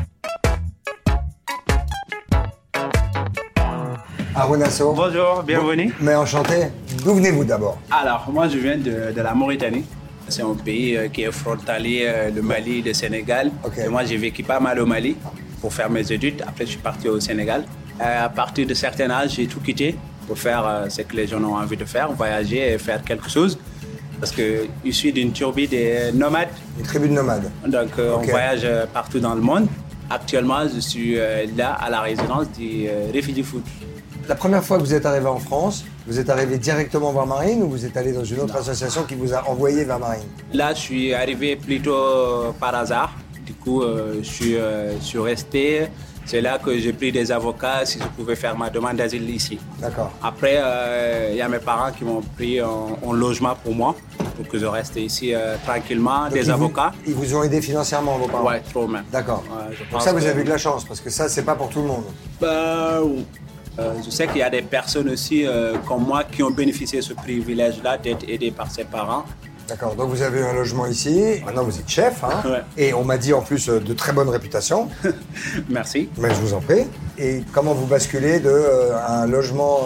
Arunasso. 4.34 4.94
Bonjour, 4.94 5.43
bienvenue. 5.43 5.93
Mais 6.00 6.14
enchanté. 6.14 6.69
D'où 7.05 7.14
venez-vous 7.14 7.44
d'abord? 7.44 7.76
Alors, 7.90 8.26
moi, 8.32 8.49
je 8.49 8.56
viens 8.56 8.79
de, 8.79 9.12
de 9.14 9.20
la 9.20 9.34
Mauritanie. 9.34 9.84
C'est 10.29 10.40
un 10.40 10.55
pays 10.55 10.96
euh, 10.96 11.08
qui 11.08 11.25
est 11.25 11.31
frontalier, 11.31 12.05
euh, 12.06 12.31
le 12.31 12.40
Mali, 12.40 12.81
le 12.81 12.94
Sénégal. 12.94 13.50
Et 13.76 13.88
moi, 13.88 14.05
j'ai 14.05 14.17
vécu 14.17 14.43
pas 14.43 14.58
mal 14.58 14.81
au 14.81 14.87
Mali 14.87 15.17
pour 15.61 15.75
faire 15.75 15.90
mes 15.90 16.11
études. 16.11 16.43
Après, 16.49 16.64
je 16.64 16.70
suis 16.70 16.79
parti 16.79 17.08
au 17.11 17.20
Sénégal. 17.20 17.64
Euh, 18.00 18.25
à 18.25 18.31
partir 18.31 18.67
de 18.67 18.73
certain 18.73 19.11
âge, 19.11 19.32
j'ai 19.37 19.46
tout 19.46 19.61
quitté 19.61 19.96
pour 20.26 20.38
faire 20.38 20.87
ce 20.88 21.02
que 21.02 21.14
les 21.14 21.26
gens 21.26 21.43
ont 21.44 21.56
envie 21.56 21.76
de 21.76 21.84
faire, 21.84 22.11
voyager 22.12 22.73
et 22.73 22.79
faire 22.79 23.02
quelque 23.02 23.29
chose. 23.29 23.58
Parce 24.19 24.32
que 24.32 24.64
je 24.82 24.90
suis 24.93 25.12
d'une 25.12 25.32
tribu 25.32 25.67
des 25.67 26.11
nomades. 26.14 26.49
Une 26.79 26.87
tribu 26.87 27.08
de 27.08 27.12
nomades. 27.12 27.50
Donc, 27.67 27.90
on 27.99 28.23
voyage 28.23 28.67
partout 28.94 29.20
dans 29.20 29.34
le 29.34 29.43
monde. 29.43 29.67
Actuellement, 30.08 30.62
je 30.75 30.81
suis 30.81 31.17
là 31.56 31.73
à 31.75 31.90
la 31.90 32.00
résidence 32.00 32.50
du 32.52 32.87
Refugee 33.14 33.43
Food. 33.43 33.62
La 34.32 34.37
première 34.37 34.64
fois 34.64 34.79
que 34.79 34.82
vous 34.82 34.94
êtes 34.94 35.05
arrivé 35.05 35.26
en 35.26 35.38
France, 35.38 35.84
vous 36.06 36.19
êtes 36.19 36.31
arrivé 36.31 36.56
directement 36.56 37.12
vers 37.12 37.26
Marine 37.26 37.62
ou 37.64 37.69
vous 37.69 37.84
êtes 37.84 37.94
allé 37.99 38.12
dans 38.12 38.25
une 38.25 38.40
autre 38.40 38.56
association 38.56 39.02
qui 39.02 39.14
vous 39.14 39.34
a 39.34 39.46
envoyé 39.46 39.84
vers 39.84 39.99
Marine? 39.99 40.23
Là, 40.55 40.73
je 40.73 40.79
suis 40.81 41.12
arrivé 41.12 41.55
plutôt 41.55 42.55
par 42.58 42.75
hasard. 42.75 43.12
Du 43.44 43.52
coup, 43.52 43.82
euh, 43.82 44.20
je, 44.23 44.31
suis, 44.31 44.56
euh, 44.56 44.99
je 45.00 45.05
suis 45.05 45.19
resté. 45.19 45.87
C'est 46.25 46.40
là 46.40 46.58
que 46.58 46.79
j'ai 46.79 46.94
pris 46.94 47.12
des 47.12 47.31
avocats 47.31 47.84
si 47.84 47.99
je 47.99 48.05
pouvais 48.17 48.34
faire 48.34 48.56
ma 48.56 48.70
demande 48.70 48.96
d'asile 48.96 49.29
ici. 49.29 49.58
D'accord. 49.79 50.11
Après, 50.23 50.55
euh, 50.56 51.29
il 51.32 51.37
y 51.37 51.43
a 51.43 51.49
mes 51.50 51.58
parents 51.58 51.93
qui 51.93 52.05
m'ont 52.05 52.23
pris 52.37 52.62
en, 52.62 52.99
en 53.05 53.12
logement 53.12 53.55
pour 53.62 53.75
moi, 53.75 53.94
pour 54.37 54.49
que 54.49 54.58
je 54.58 54.64
reste 54.64 54.96
ici 54.96 55.34
euh, 55.34 55.56
tranquillement, 55.67 56.25
Donc, 56.25 56.32
des 56.32 56.38
ils 56.38 56.44
vous- 56.46 56.52
avocats. 56.52 56.93
ils 57.06 57.12
vous 57.14 57.34
ont 57.37 57.43
aidé 57.43 57.61
financièrement, 57.61 58.17
vos 58.17 58.29
parents? 58.29 58.46
Ouais, 58.49 58.62
trop 58.73 58.87
même. 58.88 59.05
D'accord. 59.12 59.44
Donc 59.93 60.00
ça, 60.00 60.12
vous 60.14 60.20
que- 60.20 60.25
avez 60.25 60.40
eu 60.40 60.44
de 60.44 60.49
la 60.50 60.58
chance 60.58 60.84
parce 60.87 61.00
que 61.02 61.11
ça, 61.11 61.29
c'est 61.29 61.43
pas 61.43 61.55
pour 61.55 61.69
tout 61.69 61.81
le 61.82 61.88
monde. 61.88 62.05
Bah, 62.40 63.00
euh, 63.78 63.92
je 64.04 64.10
sais 64.10 64.26
qu'il 64.26 64.38
y 64.38 64.42
a 64.42 64.50
des 64.50 64.62
personnes 64.62 65.08
aussi 65.10 65.46
euh, 65.46 65.76
comme 65.86 66.04
moi 66.04 66.24
qui 66.24 66.42
ont 66.42 66.50
bénéficié 66.50 66.98
de 67.00 67.04
ce 67.04 67.14
privilège-là 67.14 67.98
d'être 67.98 68.24
aidés 68.28 68.50
par 68.50 68.70
ses 68.70 68.84
parents. 68.84 69.24
D'accord, 69.69 69.94
donc 69.94 70.10
vous 70.10 70.22
avez 70.22 70.42
un 70.42 70.52
logement 70.52 70.86
ici, 70.86 71.22
maintenant 71.46 71.62
vous 71.64 71.78
êtes 71.78 71.88
chef, 71.88 72.22
hein 72.24 72.42
Ouais. 72.44 72.62
et 72.76 72.92
on 72.92 73.04
m'a 73.04 73.16
dit 73.16 73.32
en 73.32 73.40
plus 73.42 73.69
euh, 73.69 73.78
de 73.80 73.94
très 73.94 74.12
bonne 74.12 74.28
réputation, 74.28 74.88
Merci. 75.69 76.08
mais 76.19 76.28
je 76.30 76.40
vous 76.40 76.52
en 76.54 76.60
prie. 76.60 76.84
Et 77.16 77.42
comment 77.52 77.72
vous 77.72 77.86
basculez 77.86 78.40
de 78.40 78.48
euh, 78.50 78.96
un 79.06 79.26
logement 79.26 79.78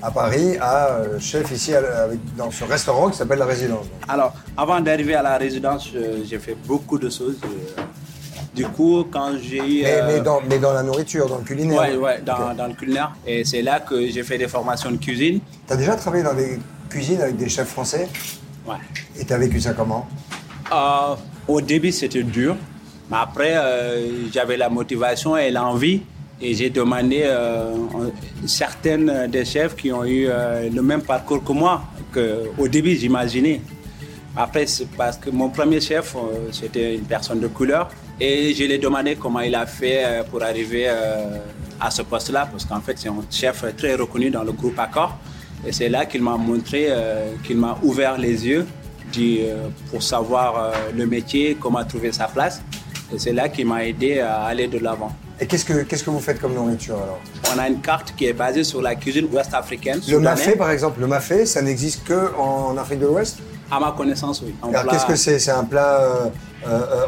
à 0.00 0.10
Paris 0.12 0.56
à 0.60 0.98
chef 1.18 1.50
ici 1.50 1.74
avec- 1.74 2.20
dans 2.36 2.50
ce 2.52 2.62
restaurant 2.64 3.10
qui 3.10 3.18
s'appelle 3.18 3.40
La 3.40 3.46
Résidence? 3.46 3.86
Alors, 4.08 4.32
avant 4.56 4.80
d'arriver 4.80 5.16
à 5.16 5.22
la 5.22 5.36
résidence, 5.36 5.90
j'ai 6.24 6.38
fait 6.38 6.56
beaucoup 6.66 6.98
de 6.98 7.10
choses. 7.10 7.36
Du 8.54 8.64
coup, 8.66 9.04
quand 9.10 9.32
j'ai 9.40 9.58
eu... 9.58 9.82
mais, 9.82 9.92
euh, 10.00 10.06
mais 10.06 10.20
dans, 10.20 10.40
mais 10.48 10.58
dans 10.58 10.72
la 10.72 10.82
nourriture, 10.82 11.28
dans 11.28 11.38
le 11.38 11.44
culinaire 11.44 11.80
Ouais, 11.80 11.96
ouais, 11.96 12.22
dans, 12.24 12.54
dans 12.54 12.66
le 12.66 12.74
culinaire. 12.74 13.12
Et 13.26 13.44
c'est 13.44 13.62
là 13.62 13.80
que 13.80 14.08
j'ai 14.08 14.22
fait 14.22 14.38
des 14.38 14.48
formations 14.48 14.90
de 14.90 14.96
cuisine. 14.96 15.40
Tu 15.66 15.72
as 15.72 15.76
déjà 15.76 15.94
travaillé 15.96 16.24
dans 16.24 16.34
des 16.34 16.58
cuisines 16.88 17.20
avec 17.20 17.36
des 17.36 17.48
chefs 17.48 17.68
français 17.68 18.08
Ouais. 18.66 18.76
et 19.18 19.24
tu 19.24 19.32
as 19.32 19.38
vécu 19.38 19.60
ça 19.60 19.72
comment 19.74 20.06
Euh, 20.72 21.14
au 21.46 21.60
début, 21.60 21.92
c'était 21.92 22.22
dur. 22.22 22.56
Mais 23.10 23.16
après, 23.20 23.54
euh, 23.56 24.30
j'avais 24.32 24.56
la 24.56 24.68
motivation 24.68 25.36
et 25.36 25.50
l'envie. 25.50 26.02
Et 26.40 26.54
j'ai 26.54 26.70
demandé 26.70 27.22
euh, 27.24 27.74
certaines 28.46 29.26
des 29.28 29.44
chefs 29.44 29.74
qui 29.76 29.92
ont 29.92 30.04
eu 30.04 30.28
le 30.72 30.80
même 30.82 31.02
parcours 31.02 31.42
que 31.42 31.52
moi, 31.52 31.82
que 32.12 32.44
au 32.58 32.68
début, 32.68 32.94
j'imaginais. 32.96 33.60
Après, 34.36 34.66
c'est 34.66 34.88
parce 34.90 35.16
que 35.16 35.30
mon 35.30 35.48
premier 35.48 35.80
chef, 35.80 36.14
c'était 36.52 36.94
une 36.94 37.04
personne 37.06 37.40
de 37.40 37.48
couleur. 37.48 37.88
Et 38.20 38.52
je 38.52 38.64
lui 38.64 38.72
ai 38.72 38.78
demandé 38.78 39.16
comment 39.16 39.40
il 39.40 39.54
a 39.54 39.66
fait 39.66 40.02
euh, 40.04 40.22
pour 40.24 40.42
arriver 40.42 40.86
euh, 40.88 41.38
à 41.80 41.90
ce 41.90 42.02
poste-là, 42.02 42.48
parce 42.50 42.64
qu'en 42.64 42.80
fait, 42.80 42.96
c'est 42.98 43.08
un 43.08 43.14
chef 43.30 43.64
très 43.76 43.94
reconnu 43.94 44.30
dans 44.30 44.42
le 44.42 44.52
groupe 44.52 44.78
Accor. 44.78 45.16
Et 45.64 45.72
c'est 45.72 45.88
là 45.88 46.06
qu'il 46.06 46.22
m'a 46.22 46.36
montré, 46.36 46.86
euh, 46.88 47.32
qu'il 47.44 47.58
m'a 47.58 47.78
ouvert 47.82 48.18
les 48.18 48.46
yeux 48.46 48.66
pour 49.90 50.02
savoir 50.02 50.72
le 50.94 51.06
métier, 51.06 51.56
comment 51.58 51.82
trouver 51.82 52.12
sa 52.12 52.26
place. 52.26 52.60
Et 53.12 53.18
c'est 53.18 53.32
là 53.32 53.48
qu'il 53.48 53.66
m'a 53.66 53.84
aidé 53.84 54.20
à 54.20 54.42
aller 54.42 54.68
de 54.68 54.78
l'avant. 54.78 55.10
Et 55.40 55.46
qu'est-ce 55.46 55.64
que, 55.64 55.82
qu'est-ce 55.84 56.04
que 56.04 56.10
vous 56.10 56.20
faites 56.20 56.40
comme 56.40 56.54
nourriture 56.54 56.96
alors? 56.96 57.20
On 57.54 57.58
a 57.58 57.68
une 57.68 57.80
carte 57.80 58.12
qui 58.16 58.26
est 58.26 58.32
basée 58.34 58.64
sur 58.64 58.82
la 58.82 58.94
cuisine 58.96 59.26
ouest-africaine. 59.32 59.96
Le 59.96 60.02
soudanaise. 60.02 60.38
mafé 60.38 60.56
par 60.56 60.70
exemple, 60.70 61.00
le 61.00 61.06
mafé, 61.06 61.46
ça 61.46 61.62
n'existe 61.62 62.04
que 62.04 62.36
en 62.36 62.76
Afrique 62.76 63.00
de 63.00 63.06
l'Ouest? 63.06 63.38
À 63.70 63.80
ma 63.80 63.92
connaissance, 63.92 64.42
oui. 64.44 64.54
Alors 64.62 64.86
qu'est-ce 64.92 65.06
que 65.06 65.16
c'est? 65.16 65.38
C'est 65.38 65.50
un 65.50 65.64
plat 65.64 66.00
euh, 66.00 66.26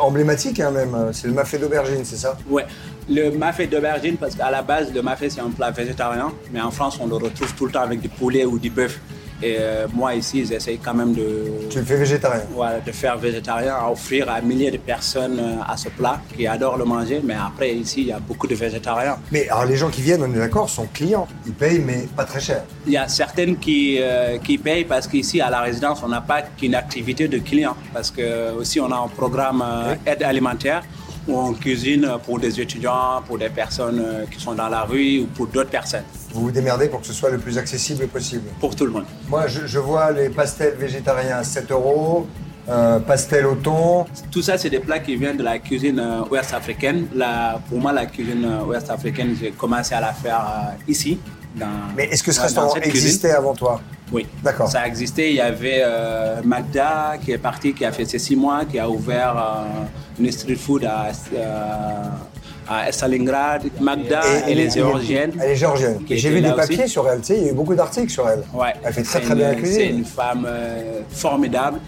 emblématique 0.00 0.60
hein, 0.60 0.70
même, 0.70 1.10
c'est 1.12 1.26
le 1.26 1.34
mafé 1.34 1.58
d'aubergine, 1.58 2.04
c'est 2.04 2.16
ça? 2.16 2.36
Ouais. 2.48 2.66
Le 3.08 3.30
mafé 3.30 3.66
d'aubergine, 3.66 4.16
parce 4.16 4.34
qu'à 4.34 4.50
la 4.50 4.62
base, 4.62 4.92
le 4.94 5.02
mafé, 5.02 5.30
c'est 5.30 5.40
un 5.40 5.50
plat 5.50 5.70
végétarien. 5.70 6.32
Mais 6.52 6.60
en 6.60 6.70
France, 6.70 6.98
on 7.00 7.06
le 7.06 7.16
retrouve 7.16 7.52
tout 7.54 7.66
le 7.66 7.72
temps 7.72 7.82
avec 7.82 8.00
du 8.00 8.08
poulet 8.08 8.44
ou 8.44 8.58
du 8.58 8.70
bœuf. 8.70 9.00
Et 9.42 9.56
euh, 9.58 9.86
moi 9.94 10.14
ici, 10.14 10.44
j'essaye 10.46 10.78
quand 10.78 10.94
même 10.94 11.14
de, 11.14 11.44
Tu 11.70 11.78
le 11.78 11.84
fais 11.84 11.96
végétarien. 11.96 12.42
voilà, 12.52 12.80
de 12.80 12.92
faire 12.92 13.16
végétarien, 13.18 13.74
à 13.74 13.90
offrir 13.90 14.28
à 14.30 14.40
milliers 14.40 14.70
de 14.70 14.76
personnes 14.78 15.38
euh, 15.38 15.72
à 15.72 15.76
ce 15.76 15.88
plat 15.88 16.20
qui 16.36 16.46
adorent 16.46 16.76
le 16.76 16.84
manger. 16.84 17.20
Mais 17.24 17.34
après, 17.34 17.74
ici, 17.74 18.02
il 18.02 18.06
y 18.08 18.12
a 18.12 18.18
beaucoup 18.18 18.46
de 18.46 18.54
végétariens. 18.54 19.16
Mais 19.32 19.48
alors 19.48 19.64
les 19.64 19.76
gens 19.76 19.88
qui 19.88 20.02
viennent, 20.02 20.22
on 20.22 20.32
est 20.34 20.38
d'accord, 20.38 20.68
sont 20.68 20.86
clients. 20.92 21.26
Ils 21.46 21.52
payent, 21.52 21.82
mais 21.84 22.06
pas 22.16 22.24
très 22.24 22.40
cher. 22.40 22.62
Il 22.86 22.92
y 22.92 22.96
a 22.96 23.08
certaines 23.08 23.56
qui, 23.56 23.98
euh, 24.00 24.38
qui 24.38 24.58
payent 24.58 24.84
parce 24.84 25.06
qu'ici, 25.06 25.40
à 25.40 25.50
la 25.50 25.60
résidence, 25.60 26.02
on 26.04 26.08
n'a 26.08 26.20
pas 26.20 26.42
qu'une 26.42 26.74
activité 26.74 27.28
de 27.28 27.38
client. 27.38 27.76
Parce 27.92 28.10
que 28.10 28.52
aussi, 28.54 28.80
on 28.80 28.90
a 28.92 28.96
un 28.96 29.08
programme 29.08 29.62
euh, 29.64 29.94
aide 30.06 30.22
alimentaire 30.22 30.82
où 31.28 31.38
on 31.38 31.52
cuisine 31.52 32.08
pour 32.24 32.38
des 32.38 32.60
étudiants, 32.60 33.22
pour 33.26 33.38
des 33.38 33.48
personnes 33.48 34.00
euh, 34.04 34.24
qui 34.30 34.40
sont 34.40 34.54
dans 34.54 34.68
la 34.68 34.82
rue 34.82 35.20
ou 35.20 35.26
pour 35.26 35.46
d'autres 35.46 35.70
personnes. 35.70 36.04
Vous 36.32 36.42
vous 36.42 36.50
démerdez 36.50 36.88
pour 36.88 37.00
que 37.00 37.06
ce 37.06 37.12
soit 37.12 37.30
le 37.30 37.38
plus 37.38 37.58
accessible 37.58 38.06
possible. 38.08 38.44
Pour 38.60 38.74
tout 38.74 38.86
le 38.86 38.92
monde. 38.92 39.04
Moi, 39.28 39.46
je, 39.46 39.66
je 39.66 39.78
vois 39.78 40.12
les 40.12 40.28
pastels 40.30 40.74
végétariens 40.76 41.38
à 41.38 41.44
7 41.44 41.70
euros, 41.72 42.26
euh, 42.68 43.00
pastel 43.00 43.46
au 43.46 43.56
thon. 43.56 44.06
Tout 44.30 44.42
ça, 44.42 44.56
c'est 44.56 44.70
des 44.70 44.78
plats 44.78 45.00
qui 45.00 45.16
viennent 45.16 45.36
de 45.38 45.42
la 45.42 45.58
cuisine 45.58 45.98
euh, 45.98 46.22
ouest 46.30 46.54
africaine. 46.54 47.08
La, 47.14 47.60
pour 47.68 47.80
moi, 47.80 47.92
la 47.92 48.06
cuisine 48.06 48.44
euh, 48.44 48.64
ouest 48.64 48.88
africaine, 48.90 49.34
j'ai 49.40 49.50
commencé 49.50 49.94
à 49.94 50.00
la 50.00 50.12
faire 50.12 50.76
ici. 50.86 51.18
Dans, 51.56 51.66
Mais 51.96 52.04
est-ce 52.04 52.22
que 52.22 52.32
ce 52.32 52.40
restaurant 52.40 52.70
cuisine. 52.74 52.90
existait 52.90 53.32
avant 53.32 53.54
toi? 53.54 53.80
Oui. 54.12 54.26
D'accord. 54.42 54.68
Ça 54.68 54.86
existait. 54.86 55.30
Il 55.30 55.36
y 55.36 55.40
avait 55.40 55.80
euh, 55.84 56.40
Magda 56.44 57.14
qui 57.24 57.32
est 57.32 57.38
parti, 57.38 57.72
qui 57.74 57.84
a 57.84 57.92
fait 57.92 58.04
ses 58.04 58.18
six 58.18 58.36
mois, 58.36 58.64
qui 58.64 58.78
a 58.78 58.88
ouvert 58.88 59.36
euh, 59.36 60.22
une 60.24 60.30
street 60.32 60.56
food 60.56 60.84
à, 60.84 61.08
euh, 61.34 62.04
à 62.68 62.92
Stalingrad. 62.92 63.62
Magda, 63.80 64.20
elle 64.46 64.60
est 64.60 64.70
géorgienne. 64.72 65.32
Elle 65.40 65.50
est 65.50 65.56
géorgienne. 65.56 65.98
Et 66.08 66.16
J'ai 66.16 66.30
vu 66.30 66.40
des 66.40 66.52
papiers 66.52 66.80
aussi. 66.84 66.88
sur 66.88 67.08
elle, 67.08 67.20
tu 67.20 67.26
sais, 67.26 67.36
il 67.38 67.44
y 67.44 67.48
a 67.48 67.50
eu 67.50 67.54
beaucoup 67.54 67.74
d'articles 67.74 68.10
sur 68.10 68.28
elle. 68.28 68.42
Ouais. 68.54 68.72
Elle 68.84 68.92
fait 68.92 69.02
très 69.02 69.20
très 69.20 69.34
bien 69.34 69.48
la 69.48 69.52
une- 69.58 69.64
C'est 69.66 69.72
cuisine. 69.76 69.98
une 69.98 70.04
femme 70.04 70.46
euh, 70.48 71.00
formidable 71.10 71.78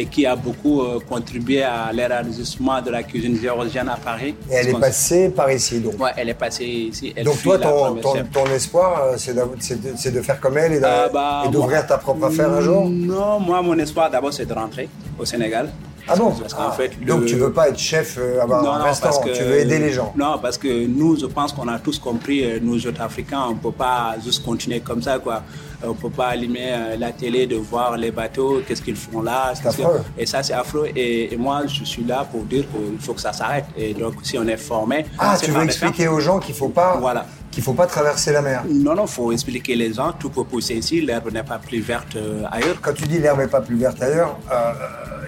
et 0.00 0.06
qui 0.06 0.24
a 0.24 0.34
beaucoup 0.34 0.80
euh, 0.80 0.98
contribué 1.06 1.62
à 1.62 1.92
l'élargissement 1.92 2.80
de 2.80 2.90
la 2.90 3.02
cuisine 3.02 3.38
géorgienne 3.38 3.88
à 3.88 3.96
Paris. 3.96 4.34
Et 4.50 4.54
elle 4.54 4.68
est 4.68 4.80
passée 4.80 5.28
par 5.28 5.52
ici, 5.52 5.78
donc. 5.80 6.00
Ouais, 6.00 6.10
elle 6.16 6.30
est 6.30 6.34
passée 6.46 6.64
ici. 6.64 7.12
Elle 7.14 7.26
donc 7.26 7.42
toi, 7.42 7.58
ton, 7.58 7.96
ton, 8.32 8.46
espoir, 8.46 9.02
euh, 9.02 9.14
c'est 9.18 10.12
de, 10.12 10.22
faire 10.22 10.40
comme 10.40 10.56
elle 10.56 10.72
et 10.72 10.80
Euh, 10.82 11.08
bah, 11.12 11.44
d'ouvrir 11.52 11.86
ta 11.86 11.98
propre 11.98 12.24
affaire 12.26 12.50
un 12.50 12.62
jour? 12.62 12.88
Non, 12.88 13.38
moi, 13.40 13.60
mon 13.60 13.78
espoir 13.78 14.10
d'abord, 14.10 14.32
c'est 14.32 14.46
de 14.46 14.54
rentrer 14.54 14.88
au 15.18 15.26
Sénégal. 15.26 15.70
Ah 16.12 16.16
Parce 16.40 16.54
qu'en 16.54 16.68
Ah, 16.68 16.72
fait, 16.72 16.92
Donc 17.04 17.24
tu 17.26 17.36
veux 17.36 17.52
pas 17.52 17.68
être 17.68 17.78
chef, 17.78 18.16
euh, 18.18 18.42
avoir 18.42 18.80
un 18.80 18.82
restaurant, 18.82 19.22
tu 19.22 19.42
veux 19.42 19.58
aider 19.60 19.78
les 19.78 19.92
gens. 19.92 20.12
Non, 20.16 20.38
parce 20.40 20.58
que 20.58 20.86
nous, 20.86 21.18
je 21.18 21.26
pense 21.26 21.52
qu'on 21.52 21.68
a 21.68 21.78
tous 21.78 21.98
compris, 21.98 22.44
euh, 22.44 22.58
nous 22.60 22.86
autres 22.86 23.00
Africains, 23.00 23.42
on 23.48 23.54
ne 23.54 23.58
peut 23.58 23.72
pas 23.72 24.14
juste 24.24 24.44
continuer 24.44 24.80
comme 24.80 25.02
ça, 25.02 25.18
quoi. 25.18 25.42
On 25.82 25.88
ne 25.88 25.94
peut 25.94 26.10
pas 26.10 26.26
allumer 26.28 26.68
euh, 26.72 26.96
la 26.98 27.10
télé 27.12 27.46
de 27.46 27.56
voir 27.56 27.96
les 27.96 28.10
bateaux, 28.10 28.60
qu'est-ce 28.66 28.82
qu'ils 28.82 28.96
font 28.96 29.22
là. 29.22 29.52
C'est 29.54 29.62
que- 29.62 29.68
affreux. 29.68 30.00
Et 30.18 30.26
ça, 30.26 30.42
c'est 30.42 30.52
affreux. 30.52 30.88
Et, 30.94 31.32
et 31.32 31.36
moi, 31.38 31.62
je 31.66 31.84
suis 31.84 32.04
là 32.04 32.26
pour 32.30 32.42
dire 32.42 32.64
qu'il 32.70 32.98
faut 33.00 33.14
que 33.14 33.20
ça 33.20 33.32
s'arrête. 33.32 33.64
Et 33.76 33.94
donc, 33.94 34.14
si 34.22 34.36
on 34.38 34.46
est 34.46 34.58
formé... 34.58 35.06
Ah, 35.18 35.36
tu 35.42 35.50
veux 35.50 35.62
expliquer 35.64 36.08
aux 36.08 36.20
gens 36.20 36.38
qu'il 36.38 36.54
faut 36.54 36.68
pas, 36.68 36.98
Voilà. 37.00 37.24
qu'il 37.50 37.62
faut 37.62 37.72
pas 37.72 37.86
traverser 37.86 38.30
la 38.32 38.42
mer. 38.42 38.62
Non, 38.68 38.94
non, 38.94 39.04
il 39.06 39.10
faut 39.10 39.32
expliquer 39.32 39.74
les 39.74 39.94
gens, 39.94 40.12
tout 40.12 40.28
peut 40.28 40.44
pousser 40.44 40.74
ici, 40.74 41.00
l'herbe 41.00 41.32
n'est 41.32 41.42
pas 41.44 41.58
plus 41.58 41.80
verte 41.80 42.14
euh, 42.16 42.42
ailleurs. 42.52 42.76
Quand 42.82 42.92
tu 42.92 43.04
dis 43.06 43.18
l'herbe 43.18 43.38
n'est 43.38 43.46
pas 43.48 43.62
plus 43.62 43.76
verte 43.76 44.02
ailleurs, 44.02 44.36
euh, 44.52 44.72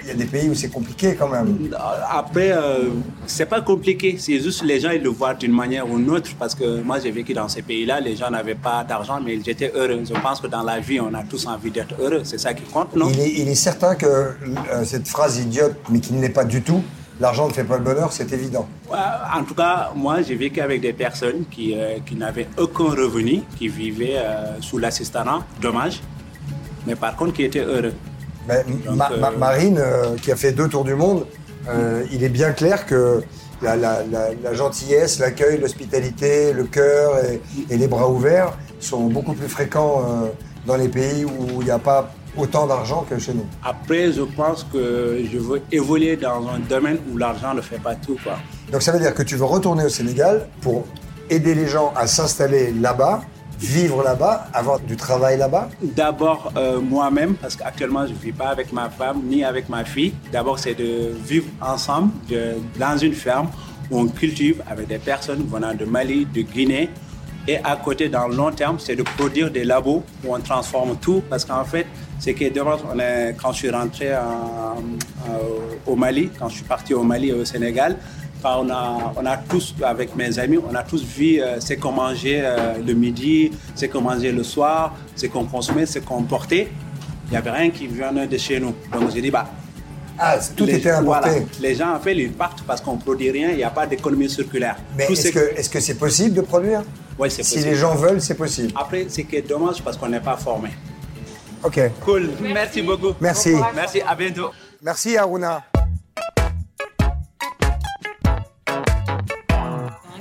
il 0.03 0.09
y 0.09 0.11
a 0.11 0.15
des 0.15 0.25
pays 0.25 0.49
où 0.49 0.55
c'est 0.55 0.69
compliqué 0.69 1.15
quand 1.19 1.29
même. 1.29 1.71
Après, 2.11 2.51
euh, 2.53 2.91
c'est 3.27 3.47
pas 3.47 3.61
compliqué. 3.61 4.17
C'est 4.19 4.41
juste 4.41 4.63
les 4.65 4.81
gens 4.81 4.91
ils 4.91 5.03
le 5.03 5.11
voient 5.11 5.35
d'une 5.35 5.53
manière 5.53 5.89
ou 5.91 5.99
d'une 5.99 6.11
autre. 6.11 6.31
Parce 6.39 6.55
que 6.55 6.83
moi, 6.83 6.99
j'ai 7.01 7.11
vécu 7.11 7.33
dans 7.35 7.49
ces 7.49 7.63
pays-là. 7.63 8.01
Les 8.01 8.17
gens 8.17 8.31
n'avaient 8.31 8.55
pas 8.55 8.85
d'argent, 8.85 9.21
mais 9.25 9.35
ils 9.35 9.49
étaient 9.49 9.73
heureux. 9.75 10.03
Je 10.05 10.15
pense 10.15 10.41
que 10.41 10.47
dans 10.47 10.63
la 10.63 10.81
vie, 10.81 11.01
on 11.01 11.13
a 11.15 11.23
tous 11.23 11.47
envie 11.47 11.71
d'être 11.71 11.95
heureux. 12.01 12.23
C'est 12.25 12.39
ça 12.39 12.55
qui 12.55 12.65
compte, 12.65 12.95
non? 12.97 13.09
Il 13.11 13.21
est, 13.21 13.33
il 13.41 13.49
est 13.49 13.55
certain 13.55 13.95
que 13.95 14.07
euh, 14.07 14.85
cette 14.85 15.09
phrase 15.09 15.39
idiote, 15.39 15.77
mais 15.91 16.01
qui 16.01 16.13
ne 16.15 16.21
l'est 16.21 16.29
pas 16.29 16.45
du 16.45 16.63
tout, 16.63 16.83
l'argent 17.21 17.49
ne 17.49 17.53
fait 17.53 17.65
pas 17.65 17.79
le 17.79 17.85
bonheur, 17.85 18.13
c'est 18.13 18.33
évident. 18.33 18.67
En 18.91 19.45
tout 19.45 19.55
cas, 19.55 19.93
moi, 19.95 20.23
j'ai 20.23 20.35
vécu 20.35 20.61
avec 20.61 20.81
des 20.81 20.93
personnes 20.93 21.45
qui, 21.51 21.75
euh, 21.75 21.99
qui 22.05 22.17
n'avaient 22.17 22.49
aucun 22.59 22.91
revenu, 22.91 23.43
qui 23.57 23.69
vivaient 23.69 24.19
euh, 24.19 24.61
sous 24.61 24.79
l'assistanat, 24.79 25.41
dommage, 25.61 26.01
mais 26.87 26.97
par 26.97 27.17
contre 27.17 27.35
qui 27.35 27.45
étaient 27.45 27.65
heureux. 27.65 27.95
Ma- 28.49 28.55
euh, 28.55 29.17
Ma- 29.21 29.31
Marine, 29.31 29.79
euh, 29.79 30.17
qui 30.21 30.33
a 30.33 30.37
fait 30.37 30.53
deux 30.53 30.69
tours 30.69 30.85
du 30.85 30.95
monde, 30.95 31.27
euh, 31.69 32.03
il 32.13 32.25
est 32.25 32.29
bien 32.29 32.53
clair 32.53 32.87
que 32.87 33.23
la, 33.63 33.77
la- 33.77 34.03
la- 34.11 34.31
la 34.43 34.55
gentillesse, 34.55 35.19
l'accueil, 35.21 35.59
l'hospitalité, 35.59 36.53
le 36.53 36.65
cœur 36.65 37.13
et, 37.25 37.41
et 37.71 37.77
les 37.77 37.87
bras 37.89 38.09
ouverts 38.11 38.53
sont 38.81 39.03
beaucoup 39.07 39.35
plus 39.35 39.49
fréquents 39.49 40.03
euh, 40.05 40.29
dans 40.67 40.77
les 40.77 40.89
pays 40.89 41.25
où 41.25 41.61
il 41.61 41.65
n'y 41.67 41.71
a 41.71 41.79
pas 41.79 42.11
autant 42.37 42.67
d'argent 42.67 43.07
que 43.09 43.19
chez 43.19 43.35
nous. 43.35 43.47
Après, 43.65 44.11
je 44.11 44.23
pense 44.23 44.65
que 44.73 45.21
je 45.31 45.39
veux 45.39 45.61
évoluer 45.71 46.17
dans 46.17 46.49
un 46.49 46.59
domaine 46.59 46.99
où 47.13 47.19
l'argent 47.19 47.53
ne 47.55 47.61
fait 47.61 47.79
pas 47.79 47.95
tout. 47.95 48.17
Quoi. 48.25 48.35
Donc 48.73 48.83
ça 48.83 48.91
veut 48.91 48.99
dire 48.99 49.15
que 49.15 49.23
tu 49.23 49.37
veux 49.37 49.45
retourner 49.45 49.85
au 49.85 49.89
Sénégal 49.91 50.49
pour 50.63 50.87
aider 51.31 51.55
les 51.55 51.69
gens 51.69 51.93
à 51.95 52.07
s'installer 52.07 52.73
là-bas, 52.73 53.21
vivre 53.63 54.03
là-bas, 54.03 54.49
avoir 54.53 54.81
du 54.81 54.97
travail 54.97 55.39
là-bas? 55.39 55.69
D'abord 55.83 56.53
euh, 56.57 56.81
moi-même, 56.81 57.35
parce 57.35 57.57
qu'actuellement 57.57 58.07
je 58.07 58.13
ne 58.13 58.19
vis 58.19 58.33
pas 58.33 58.49
avec 58.49 58.73
ma 58.73 58.91
femme 58.91 59.23
ni 59.25 59.45
avec 59.45 59.69
ma 59.69 59.85
fille. 59.85 60.13
D'abord 60.33 60.59
c'est 60.59 60.75
de 60.75 61.13
vivre 61.25 61.47
ensemble 61.61 62.11
dans 62.79 62.97
une 62.99 63.15
ferme 63.15 63.49
où 63.91 64.01
on 64.01 64.07
cultive 64.09 64.63
avec 64.69 64.89
des 64.89 64.99
personnes 64.99 65.45
venant 65.49 65.75
de 65.75 65.85
Mali, 65.85 66.27
de 66.27 66.43
Guinée. 66.43 66.91
Et 67.49 67.59
à 67.59 67.75
côté, 67.75 68.09
dans 68.09 68.29
le 68.29 68.37
long 68.37 68.53
terme, 68.53 68.77
c'est 68.79 68.95
de 68.95 69.03
produire 69.03 69.51
des 69.51 69.65
labos 69.65 70.05
où 70.25 70.33
on 70.33 70.39
transforme 70.39 70.95
tout. 70.97 71.25
Parce 71.29 71.45
qu'en 71.45 71.65
fait, 71.65 71.87
ce 72.21 72.31
qui 72.31 72.45
est 72.45 72.51
dommage, 72.51 72.79
on 72.95 72.97
est, 73.01 73.35
quand 73.41 73.51
je 73.53 73.59
suis 73.59 73.71
rentré 73.71 74.15
en- 74.17 74.79
en- 75.29 75.91
au 75.91 75.97
Mali, 75.97 76.31
quand 76.39 76.49
je 76.49 76.55
suis 76.55 76.65
parti 76.65 76.95
au 76.95 77.03
Mali 77.03 77.31
et 77.31 77.33
au 77.33 77.45
Sénégal, 77.45 77.97
on, 78.45 78.71
a, 78.71 79.13
on 79.17 79.25
a 79.27 79.37
tous, 79.37 79.75
avec 79.83 80.15
mes 80.17 80.39
amis, 80.39 80.59
on 80.59 80.75
a 80.75 80.83
tous 80.83 81.03
vu 81.05 81.41
euh, 81.41 81.61
ce 81.61 81.75
qu'on 81.75 81.93
mangeait 81.93 82.41
euh, 82.43 82.75
le 82.87 82.93
midi, 82.95 83.51
ce 83.75 83.87
qu'on 83.87 84.01
mangeait 84.01 84.33
le 84.33 84.43
soir, 84.43 84.95
ce 85.17 85.27
qu'on 85.27 85.45
consommait, 85.45 85.87
ce 85.87 85.99
qu'on 86.01 86.23
portait. 86.23 86.69
Il 87.27 87.31
n'y 87.31 87.37
avait 87.37 87.51
rien 87.51 87.71
qui 87.71 87.87
venait 87.87 88.27
de 88.27 88.37
chez 88.39 88.59
nous. 88.61 88.75
Donc 88.93 89.11
j'ai 89.15 89.23
dit, 89.23 89.31
bah, 89.31 89.47
Ah, 90.19 90.37
tout 90.57 90.67
les, 90.67 90.77
était 90.77 90.91
importé. 90.91 91.31
voilà, 91.31 91.45
les 91.61 91.75
gens, 91.75 91.95
en 91.95 92.01
fait, 92.01 92.15
ils 92.17 92.33
partent 92.33 92.63
parce 92.67 92.81
qu'on 92.81 92.97
ne 92.97 93.01
produit 93.01 93.31
rien, 93.31 93.51
il 93.51 93.57
n'y 93.57 93.65
a 93.65 93.71
pas 93.71 93.87
d'économie 93.87 94.29
circulaire. 94.29 94.77
Mais 94.97 95.05
est-ce 95.11 95.29
ce- 95.29 95.33
que 95.33 95.69
que 95.73 95.81
c'est 95.81 95.95
possible 95.99 96.35
de 96.35 96.43
produire? 96.43 96.83
Ouais, 97.19 97.31
c'est 97.31 97.43
Si 97.43 97.55
possible. 97.55 97.71
les 97.73 97.77
gens 97.79 97.95
veulent, 97.95 98.21
c'est 98.21 98.35
possible. 98.35 98.73
Après, 98.77 99.07
ce 99.09 99.21
qui 99.23 99.37
est 99.37 99.49
dommage, 99.49 99.83
parce 99.83 99.97
qu'on 99.97 100.09
n'est 100.09 100.21
pas 100.21 100.37
formé. 100.37 100.71
Ok. 101.65 101.81
Cool. 102.05 102.29
Merci 102.43 102.83
beaucoup. 102.83 103.15
Merci. 103.21 103.55
Merci, 103.75 104.01
à 104.07 104.15
bientôt. 104.15 104.51
Merci 104.83 105.17
Aruna. 105.17 105.63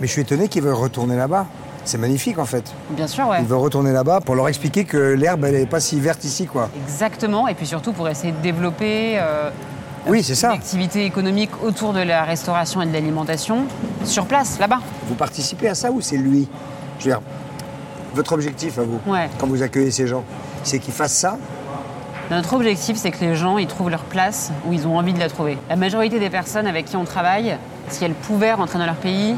Mais 0.02 0.08
je 0.08 0.14
suis 0.14 0.22
étonné 0.24 0.48
qu'il 0.48 0.64
veuille 0.64 0.74
retourner 0.74 1.16
là-bas. 1.16 1.46
C'est 1.86 2.00
magnifique 2.00 2.40
en 2.40 2.46
fait. 2.46 2.64
Bien 2.90 3.06
sûr, 3.08 3.28
ouais. 3.28 3.38
Il 3.42 3.46
veut 3.48 3.56
retourner 3.56 3.92
là-bas 3.92 4.20
pour 4.22 4.34
leur 4.36 4.48
expliquer 4.48 4.84
que 4.84 4.98
l'herbe 4.98 5.46
elle 5.46 5.56
est 5.56 5.66
pas 5.68 5.80
si 5.80 6.00
verte 6.00 6.24
ici 6.24 6.48
quoi. 6.48 6.70
Exactement, 6.86 7.48
et 7.48 7.54
puis 7.54 7.68
surtout 7.68 7.92
pour 7.94 8.10
essayer 8.10 8.32
de 8.34 8.38
développer 8.42 9.18
euh, 9.20 9.50
Oui, 10.08 10.24
c'est 10.24 10.34
ça. 10.36 10.48
une 10.50 10.54
activité 10.56 11.06
économique 11.06 11.52
autour 11.64 11.94
de 11.94 12.00
la 12.02 12.24
restauration 12.24 12.82
et 12.82 12.88
de 12.88 12.94
l'alimentation 12.94 13.66
sur 14.04 14.26
place, 14.26 14.58
là-bas. 14.60 14.80
Vous 15.08 15.14
participez 15.16 15.70
à 15.70 15.76
ça 15.76 15.92
ou 15.92 16.02
c'est 16.02 16.18
lui? 16.18 16.48
Je 17.00 17.06
veux 17.06 17.12
dire, 17.12 17.22
votre 18.16 18.34
objectif 18.34 18.78
à 18.80 18.82
vous, 18.84 19.00
Ouais. 19.12 19.30
quand 19.40 19.46
vous 19.48 19.62
accueillez 19.62 19.92
ces 19.92 20.08
gens, 20.08 20.24
c'est 20.64 20.80
qu'ils 20.80 20.94
fassent 20.94 21.14
ça? 21.14 21.38
Notre 22.32 22.54
objectif, 22.54 22.98
c'est 22.98 23.12
que 23.12 23.24
les 23.24 23.36
gens 23.36 23.58
ils 23.58 23.68
trouvent 23.68 23.90
leur 23.90 24.04
place 24.04 24.52
où 24.68 24.74
ils 24.74 24.88
ont 24.88 24.98
envie 24.98 25.14
de 25.14 25.20
la 25.20 25.30
trouver. 25.30 25.58
La 25.70 25.76
majorité 25.76 26.20
des 26.20 26.30
personnes 26.30 26.66
avec 26.66 26.86
qui 26.86 26.96
on 26.96 27.04
travaille, 27.06 27.56
si 27.90 28.04
elles 28.06 28.14
pouvaient 28.14 28.54
rentrer 28.54 28.80
dans 28.80 28.86
leur 28.86 28.96
pays, 28.96 29.36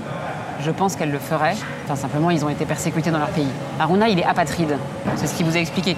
je 0.64 0.72
pense 0.72 0.96
qu'elles 0.96 1.12
le 1.12 1.20
feraient. 1.20 1.56
Enfin, 1.86 1.96
simplement, 1.96 2.30
ils 2.30 2.44
ont 2.44 2.50
été 2.50 2.66
persécutés 2.66 3.12
dans 3.12 3.20
leur 3.20 3.30
pays. 3.30 3.50
Aruna, 3.80 4.10
il 4.10 4.20
est 4.20 4.26
apatride. 4.26 4.78
C'est 5.16 5.28
ce 5.28 5.36
qu'il 5.36 5.46
vous 5.46 5.58
a 5.58 5.60
expliqué. 5.60 5.96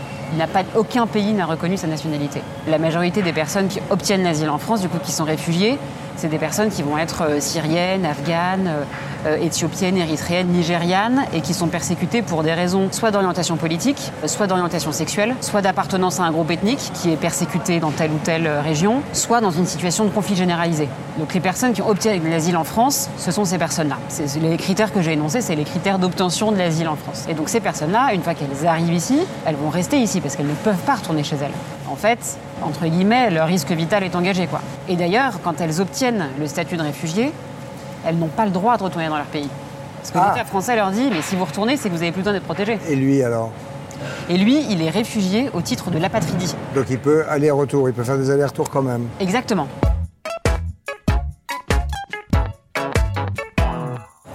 Aucun 0.76 1.08
pays 1.08 1.34
n'a 1.34 1.46
reconnu 1.46 1.78
sa 1.78 1.88
nationalité. 1.88 2.42
La 2.68 2.78
majorité 2.78 3.22
des 3.22 3.32
personnes 3.32 3.68
qui 3.68 3.80
obtiennent 3.90 4.24
l'asile 4.24 4.50
en 4.50 4.58
France, 4.58 4.82
du 4.82 4.90
coup, 4.90 4.98
qui 5.02 5.12
sont 5.12 5.24
réfugiées, 5.24 5.78
c'est 6.18 6.30
des 6.30 6.38
personnes 6.38 6.70
qui 6.70 6.82
vont 6.82 6.98
être 6.98 7.24
euh, 7.24 7.40
syriennes, 7.40 8.06
afghanes, 8.06 8.68
euh, 8.68 8.84
euh, 9.28 9.38
éthiopiennes, 9.38 9.98
érythréennes, 9.98 10.48
nigérianes, 10.48 11.26
et 11.34 11.42
qui 11.42 11.54
sont 11.54 11.68
persécutées 11.68 12.22
pour 12.22 12.44
des 12.44 12.54
raisons 12.54 12.90
soit 12.92 13.12
d'orientation 13.12 13.58
politique, 13.58 14.12
soit 14.26 14.48
d'orientation 14.48 14.92
sexuelle, 14.92 15.36
soit 15.42 15.62
d'appartenance 15.62 16.20
à 16.20 16.24
un 16.24 16.32
groupe 16.32 16.52
ethnique 16.52 16.92
qui 16.94 17.12
est 17.12 17.18
persécuté 17.18 17.80
dans 17.80 17.92
telle 17.92 18.12
ou 18.12 18.20
telle 18.24 18.48
région, 18.48 19.02
soit 19.14 19.42
dans 19.42 19.52
une 19.52 19.66
situation 19.66 20.06
de 20.06 20.10
conflit 20.10 20.36
généralisé. 20.36 20.88
Donc 21.18 21.34
les 21.34 21.40
personnes 21.40 21.74
qui 21.74 21.82
obtiennent 21.82 22.30
l'asile 22.30 22.58
en 22.58 22.64
France, 22.64 23.10
ce 23.18 23.32
sont 23.32 23.46
ces 23.46 23.58
personnes-là. 23.58 23.98
Les 24.42 24.58
critères 24.58 24.94
que 24.94 25.02
j'ai 25.02 25.14
énoncés, 25.14 25.42
c'est 25.42 25.56
les 25.56 25.64
critères 25.64 26.00
d'obtention 26.00 26.52
de 26.52 26.58
l'asile 26.58 26.88
en 26.88 26.96
France. 26.96 27.26
Et 27.30 27.34
donc 27.34 27.50
ces 27.50 27.60
personnes-là, 27.60 28.14
une 28.14 28.22
fois 28.22 28.34
qu'elles 28.34 28.68
arrivent 28.68 28.94
ici, 28.94 29.20
elles 29.46 29.56
vont 29.56 29.70
rester 29.70 29.98
ici 29.98 30.22
parce 30.22 30.36
qu'elles 30.36 30.48
ne 30.48 30.54
peuvent 30.54 30.76
pas 30.86 30.96
retourner 30.96 31.24
chez 31.24 31.38
elles. 31.38 31.75
En 31.90 31.96
fait, 31.96 32.38
entre 32.64 32.86
guillemets, 32.88 33.30
leur 33.30 33.48
risque 33.48 33.72
vital 33.72 34.04
est 34.04 34.16
engagé, 34.16 34.48
quoi. 34.48 34.62
Et 34.90 34.96
d'ailleurs, 34.96 35.40
quand 35.44 35.62
elles 35.62 35.82
obtiennent 35.82 36.26
le 36.40 36.48
statut 36.48 36.78
de 36.78 36.82
réfugié, 36.82 37.32
elles 38.06 38.18
n'ont 38.18 38.28
pas 38.28 38.46
le 38.46 38.52
droit 38.52 38.78
de 38.78 38.84
retourner 38.84 39.08
dans 39.08 39.18
leur 39.18 39.26
pays. 39.26 39.50
Parce 40.00 40.12
que 40.12 40.18
Ah. 40.18 40.34
l'État 40.36 40.46
français 40.46 40.76
leur 40.76 40.92
dit, 40.92 41.10
mais 41.12 41.22
si 41.22 41.36
vous 41.36 41.46
retournez, 41.46 41.78
c'est 41.78 41.90
que 41.90 41.94
vous 41.96 42.02
avez 42.02 42.12
plus 42.12 42.24
temps 42.24 42.32
d'être 42.32 42.44
protégé. 42.44 42.80
Et 42.90 42.96
lui 42.96 43.22
alors? 43.24 43.52
Et 44.30 44.38
lui, 44.38 44.66
il 44.70 44.82
est 44.82 44.90
réfugié 44.90 45.50
au 45.54 45.62
titre 45.62 45.90
de 45.90 45.98
l'apatridie. 45.98 46.54
Donc 46.76 46.86
il 46.90 47.00
peut 47.00 47.24
aller-retour, 47.30 47.88
il 47.88 47.94
peut 47.94 48.04
faire 48.04 48.18
des 48.18 48.30
allers-retours 48.30 48.70
quand 48.70 48.82
même. 48.82 49.08
Exactement. 49.20 49.68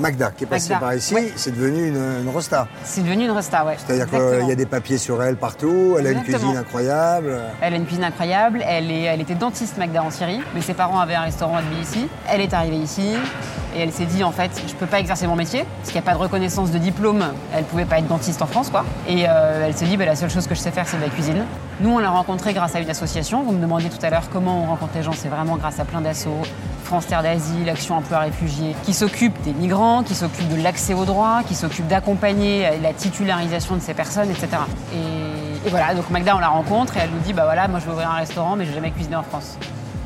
Magda, 0.01 0.31
qui 0.31 0.45
est 0.45 0.47
passée 0.47 0.71
Magda, 0.73 0.87
par 0.87 0.95
ici, 0.95 1.15
c'est 1.37 1.55
devenu 1.55 1.89
une, 1.89 2.23
une 2.23 2.29
rosta. 2.29 2.67
C'est 2.85 3.03
devenu 3.03 3.25
une 3.25 3.31
resta, 3.31 3.65
ouais. 3.65 3.77
C'est-à-dire 3.79 4.09
qu'il 4.09 4.49
y 4.49 4.53
a 4.53 4.57
des 4.57 4.67
papiers 4.67 4.99
sur 4.99 5.23
elle 5.23 5.37
partout, 5.37 5.97
elle 5.99 6.07
a 6.07 6.11
une 6.11 6.23
cuisine 6.23 6.57
incroyable. 6.57 7.39
Elle 7.61 7.75
a 7.75 7.77
une 7.77 7.87
cuisine 7.87 8.05
incroyable, 8.05 8.65
elle, 8.67 8.91
est, 8.91 9.03
elle 9.03 9.21
était 9.21 9.35
dentiste 9.35 9.77
Magda 9.79 10.03
en 10.03 10.11
Syrie, 10.11 10.41
mais 10.55 10.61
ses 10.63 10.75
parents 10.75 11.01
avaient 11.01 11.15
un 11.15 11.23
restaurant 11.23 11.57
à 11.57 11.63
Tbilissi. 11.63 12.09
Elle 12.29 12.41
est 12.41 12.55
arrivée 12.55 12.79
ici 12.79 13.15
et 13.77 13.81
elle 13.81 13.93
s'est 13.93 14.07
dit 14.07 14.25
en 14.25 14.33
fait 14.33 14.51
je 14.67 14.75
peux 14.75 14.87
pas 14.87 14.99
exercer 14.99 15.27
mon 15.27 15.37
métier 15.37 15.65
parce 15.79 15.91
qu'il 15.91 16.01
n'y 16.01 16.07
a 16.07 16.11
pas 16.11 16.17
de 16.17 16.23
reconnaissance 16.23 16.71
de 16.71 16.79
diplôme, 16.79 17.25
elle 17.55 17.65
pouvait 17.65 17.85
pas 17.85 17.99
être 17.99 18.09
dentiste 18.09 18.43
en 18.43 18.47
France 18.47 18.71
quoi. 18.71 18.85
Et 19.09 19.27
euh, 19.29 19.67
elle 19.67 19.77
s'est 19.77 19.85
dit 19.85 19.97
bah, 19.97 20.07
la 20.07 20.17
seule 20.17 20.31
chose 20.31 20.47
que 20.47 20.55
je 20.55 20.61
sais 20.61 20.71
faire 20.71 20.89
c'est 20.89 20.97
de 20.97 21.03
la 21.03 21.09
cuisine. 21.09 21.45
Nous 21.81 21.91
on 21.91 21.99
l'a 21.99 22.11
rencontrée 22.11 22.53
grâce 22.53 22.75
à 22.75 22.81
une 22.81 22.91
association, 22.91 23.43
vous 23.43 23.53
me 23.53 23.61
demandez 23.61 23.89
tout 23.89 24.05
à 24.05 24.11
l'heure 24.11 24.25
comment 24.31 24.65
on 24.65 24.67
rencontre 24.67 24.93
les 24.97 25.03
gens, 25.03 25.13
c'est 25.17 25.29
vraiment 25.29 25.57
grâce 25.57 25.81
à 25.81 25.85
plein 25.85 26.01
d'assauts. 26.03 26.43
France 26.85 27.07
Terre 27.07 27.23
d'Asile, 27.23 27.69
Action 27.71 27.97
Emploi 27.97 28.19
Réfugiés, 28.19 28.75
qui 28.83 28.93
s'occupe 28.93 29.41
des 29.43 29.53
migrants, 29.53 30.03
qui 30.03 30.15
s'occupe 30.15 30.49
de 30.49 30.61
l'accès 30.61 30.93
aux 30.93 31.05
droits, 31.05 31.43
qui 31.47 31.55
s'occupe 31.55 31.87
d'accompagner 31.87 32.69
la 32.83 32.93
titularisation 32.93 33.77
de 33.77 33.81
ces 33.81 33.95
personnes, 33.95 34.29
etc. 34.29 34.49
Et, 34.93 35.67
et 35.67 35.71
voilà, 35.71 35.95
donc 35.95 36.11
Magda, 36.11 36.35
on 36.37 36.41
la 36.41 36.49
rencontre 36.49 36.97
et 36.97 37.01
elle 37.05 37.11
nous 37.11 37.21
dit, 37.21 37.33
bah 37.33 37.45
voilà, 37.45 37.69
moi 37.69 37.79
je 37.81 37.87
veux 37.87 37.93
ouvrir 37.93 38.11
un 38.11 38.15
restaurant, 38.17 38.57
mais 38.57 38.67
j'ai 38.67 38.75
jamais 38.75 38.91
cuisiné 38.91 39.15
en 39.17 39.23
France. 39.23 39.57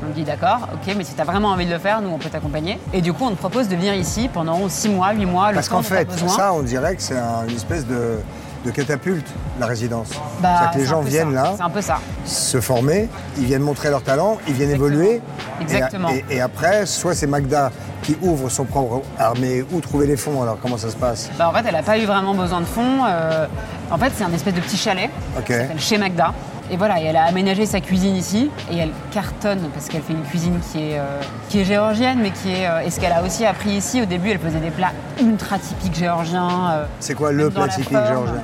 On 0.03 0.07
lui 0.07 0.13
dit 0.13 0.23
d'accord, 0.23 0.67
ok, 0.73 0.93
mais 0.95 1.03
si 1.03 1.15
tu 1.15 1.21
as 1.21 1.23
vraiment 1.25 1.49
envie 1.49 1.65
de 1.65 1.71
le 1.73 1.79
faire, 1.79 2.01
nous 2.01 2.09
on 2.09 2.19
peut 2.19 2.29
t'accompagner. 2.29 2.79
Et 2.93 3.01
du 3.01 3.11
coup, 3.13 3.25
on 3.25 3.31
te 3.31 3.35
propose 3.37 3.67
de 3.67 3.75
venir 3.75 3.95
ici 3.95 4.29
pendant 4.31 4.69
6 4.69 4.89
mois, 4.89 5.11
8 5.13 5.25
mois, 5.25 5.49
le 5.49 5.55
Parce 5.55 5.67
qu'en 5.69 5.81
fait, 5.81 6.05
besoin. 6.05 6.29
ça, 6.29 6.53
on 6.53 6.61
dirait 6.61 6.95
que 6.95 7.01
c'est 7.01 7.17
un- 7.17 7.47
une 7.49 7.55
espèce 7.55 7.87
de, 7.87 8.19
de 8.65 8.71
catapulte, 8.71 9.27
la 9.59 9.65
résidence. 9.67 10.09
Bah, 10.41 10.49
C'est-à-dire 10.57 10.71
que 10.71 10.77
les 10.79 10.85
gens 10.85 11.01
viennent 11.01 11.35
ça, 11.35 11.41
là, 11.43 11.53
C'est 11.57 11.63
un 11.63 11.69
peu 11.69 11.81
ça. 11.81 11.97
se 12.25 12.59
former, 12.59 13.07
ils 13.37 13.45
viennent 13.45 13.61
montrer 13.61 13.89
leur 13.89 14.01
talent, 14.01 14.37
ils 14.47 14.53
viennent 14.53 14.71
Exactement. 14.71 14.95
évoluer. 14.97 15.21
Exactement. 15.61 16.09
Et, 16.09 16.25
et- 16.29 16.35
et 16.37 16.41
après, 16.41 16.85
soit 16.85 17.13
c'est 17.13 17.27
Magda 17.27 17.71
qui 18.01 18.17
ouvre 18.21 18.49
son 18.49 18.65
propre 18.65 19.01
armée, 19.19 19.63
où 19.71 19.79
trouver 19.81 20.07
les 20.07 20.17
fonds 20.17 20.41
alors 20.41 20.57
Comment 20.61 20.77
ça 20.77 20.89
se 20.89 20.95
passe? 20.95 21.29
Bah, 21.37 21.49
en 21.49 21.53
fait, 21.53 21.63
elle 21.67 21.73
n'a 21.75 21.83
pas 21.83 21.97
eu 21.97 22.05
vraiment 22.05 22.33
besoin 22.33 22.61
de 22.61 22.65
fonds. 22.65 23.03
euh, 23.07 23.45
en 23.91 23.97
fait, 23.97 24.11
c'est 24.17 24.23
un 24.23 24.33
espèce 24.33 24.53
de 24.53 24.61
petit 24.61 24.77
chalet 24.77 25.09
Ok. 25.37 25.45
qui 25.45 25.53
s'appelle 25.53 25.79
chez 25.79 25.97
Magda. 25.97 26.33
Et 26.71 26.77
voilà, 26.77 26.99
et 26.99 27.05
elle 27.05 27.15
a 27.15 27.25
aménagé 27.25 27.65
sa 27.67 27.79
cuisine 27.79 28.15
ici 28.15 28.49
et 28.71 28.77
elle 28.77 28.89
cartonne 29.11 29.69
parce 29.73 29.87
qu'elle 29.87 30.01
fait 30.01 30.13
une 30.13 30.23
cuisine 30.23 30.59
qui 30.71 30.79
est, 30.79 30.97
euh, 30.99 31.03
qui 31.49 31.59
est 31.59 31.63
géorgienne, 31.65 32.17
mais 32.21 32.31
qui 32.31 32.51
est. 32.53 32.67
euh, 32.67 32.79
et 32.79 32.89
ce 32.89 32.99
qu'elle 32.99 33.11
a 33.11 33.21
aussi 33.21 33.45
appris 33.45 33.69
ici, 33.71 34.01
au 34.01 34.05
début, 34.05 34.31
elle 34.31 34.39
faisait 34.39 34.59
des 34.59 34.71
plats 34.71 34.91
ultra 35.21 35.59
typiques 35.59 35.95
géorgiens. 35.95 36.71
euh, 36.71 36.85
C'est 36.99 37.13
quoi 37.13 37.31
le 37.31 37.51
plat 37.51 37.67
la 37.67 37.73
typique 37.73 37.91
forme. 37.91 38.07
géorgien 38.07 38.43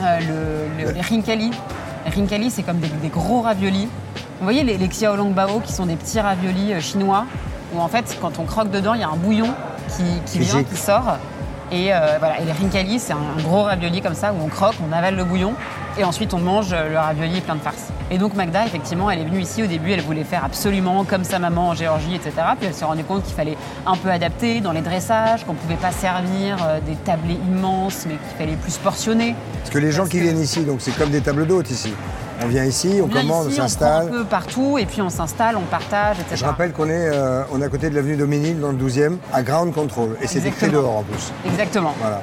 le, 0.00 0.84
le- 0.84 0.90
Les 0.92 1.00
rinkali. 1.00 1.50
Les 2.04 2.10
rinkali, 2.10 2.50
c'est 2.50 2.62
comme 2.62 2.78
des, 2.78 2.88
des 2.88 3.08
gros 3.08 3.40
raviolis. 3.40 3.88
Vous 4.38 4.44
voyez 4.44 4.64
les, 4.64 4.76
les 4.76 4.88
xiaolongbao 4.88 5.60
qui 5.60 5.72
sont 5.72 5.86
des 5.86 5.96
petits 5.96 6.20
raviolis 6.20 6.78
chinois 6.80 7.24
où 7.74 7.80
en 7.80 7.88
fait, 7.88 8.18
quand 8.20 8.38
on 8.38 8.44
croque 8.44 8.70
dedans, 8.70 8.92
il 8.94 9.00
y 9.00 9.04
a 9.04 9.08
un 9.08 9.16
bouillon 9.16 9.48
qui, 10.26 10.38
vient, 10.40 10.62
qui 10.64 10.76
sort. 10.76 11.16
Et 11.70 11.90
voilà, 12.18 12.38
et 12.40 12.44
les 12.44 12.52
rinkali, 12.52 12.98
c'est 12.98 13.14
un, 13.14 13.16
un 13.38 13.42
gros 13.42 13.62
ravioli 13.62 14.02
comme 14.02 14.14
ça 14.14 14.32
où 14.32 14.44
on 14.44 14.48
croque, 14.48 14.74
on 14.86 14.92
avale 14.92 15.14
le 15.16 15.24
bouillon 15.24 15.54
et 15.98 16.04
ensuite 16.04 16.34
on 16.34 16.38
mange 16.38 16.72
le 16.74 16.96
ravioli 16.96 17.40
plein 17.40 17.54
de 17.54 17.60
farce. 17.60 17.88
Et 18.10 18.18
donc 18.18 18.34
Magda, 18.34 18.66
effectivement, 18.66 19.10
elle 19.10 19.20
est 19.20 19.24
venue 19.24 19.40
ici 19.40 19.62
au 19.62 19.66
début, 19.66 19.90
elle 19.92 20.02
voulait 20.02 20.24
faire 20.24 20.44
absolument 20.44 21.04
comme 21.04 21.24
sa 21.24 21.38
maman 21.38 21.70
en 21.70 21.74
Géorgie, 21.74 22.14
etc. 22.14 22.32
Puis 22.58 22.66
elle 22.66 22.74
s'est 22.74 22.84
rendue 22.84 23.04
compte 23.04 23.24
qu'il 23.24 23.34
fallait 23.34 23.56
un 23.86 23.96
peu 23.96 24.10
adapter 24.10 24.60
dans 24.60 24.72
les 24.72 24.82
dressages, 24.82 25.44
qu'on 25.44 25.54
pouvait 25.54 25.76
pas 25.76 25.92
servir 25.92 26.58
euh, 26.62 26.80
des 26.80 26.96
tablés 26.96 27.38
immenses, 27.48 28.04
mais 28.06 28.14
qu'il 28.14 28.36
fallait 28.38 28.56
plus 28.56 28.76
portionner. 28.78 29.34
Parce 29.58 29.70
que 29.70 29.78
les 29.78 29.92
gens 29.92 30.06
qui 30.06 30.20
viennent 30.20 30.40
ici, 30.40 30.64
donc 30.64 30.80
c'est 30.80 30.96
comme 30.96 31.10
des 31.10 31.20
tables 31.20 31.46
d'hôtes 31.46 31.70
ici. 31.70 31.92
On 32.44 32.48
vient 32.48 32.64
ici, 32.64 33.00
on, 33.02 33.06
vient 33.06 33.22
commande, 33.22 33.46
ici, 33.46 33.54
on 33.54 33.62
prend 33.62 33.68
s'installe. 33.68 34.06
un 34.08 34.10
peu 34.10 34.24
partout 34.24 34.76
et 34.78 34.86
puis 34.86 35.00
on 35.00 35.10
s'installe, 35.10 35.56
on 35.56 35.62
partage, 35.62 36.18
etc. 36.18 36.36
Je 36.36 36.44
rappelle 36.44 36.72
qu'on 36.72 36.88
est, 36.88 37.08
euh, 37.12 37.44
on 37.52 37.62
est 37.62 37.64
à 37.64 37.68
côté 37.68 37.88
de 37.88 37.94
l'avenue 37.94 38.16
Dominil, 38.16 38.60
dans 38.60 38.72
le 38.72 38.78
12e, 38.78 39.16
à 39.32 39.42
Ground 39.42 39.72
Control. 39.72 40.16
Et 40.20 40.26
c'est 40.26 40.44
écrit 40.44 40.68
dehors 40.68 40.98
en 40.98 41.02
plus. 41.02 41.32
Exactement. 41.46 41.94
Voilà. 42.00 42.20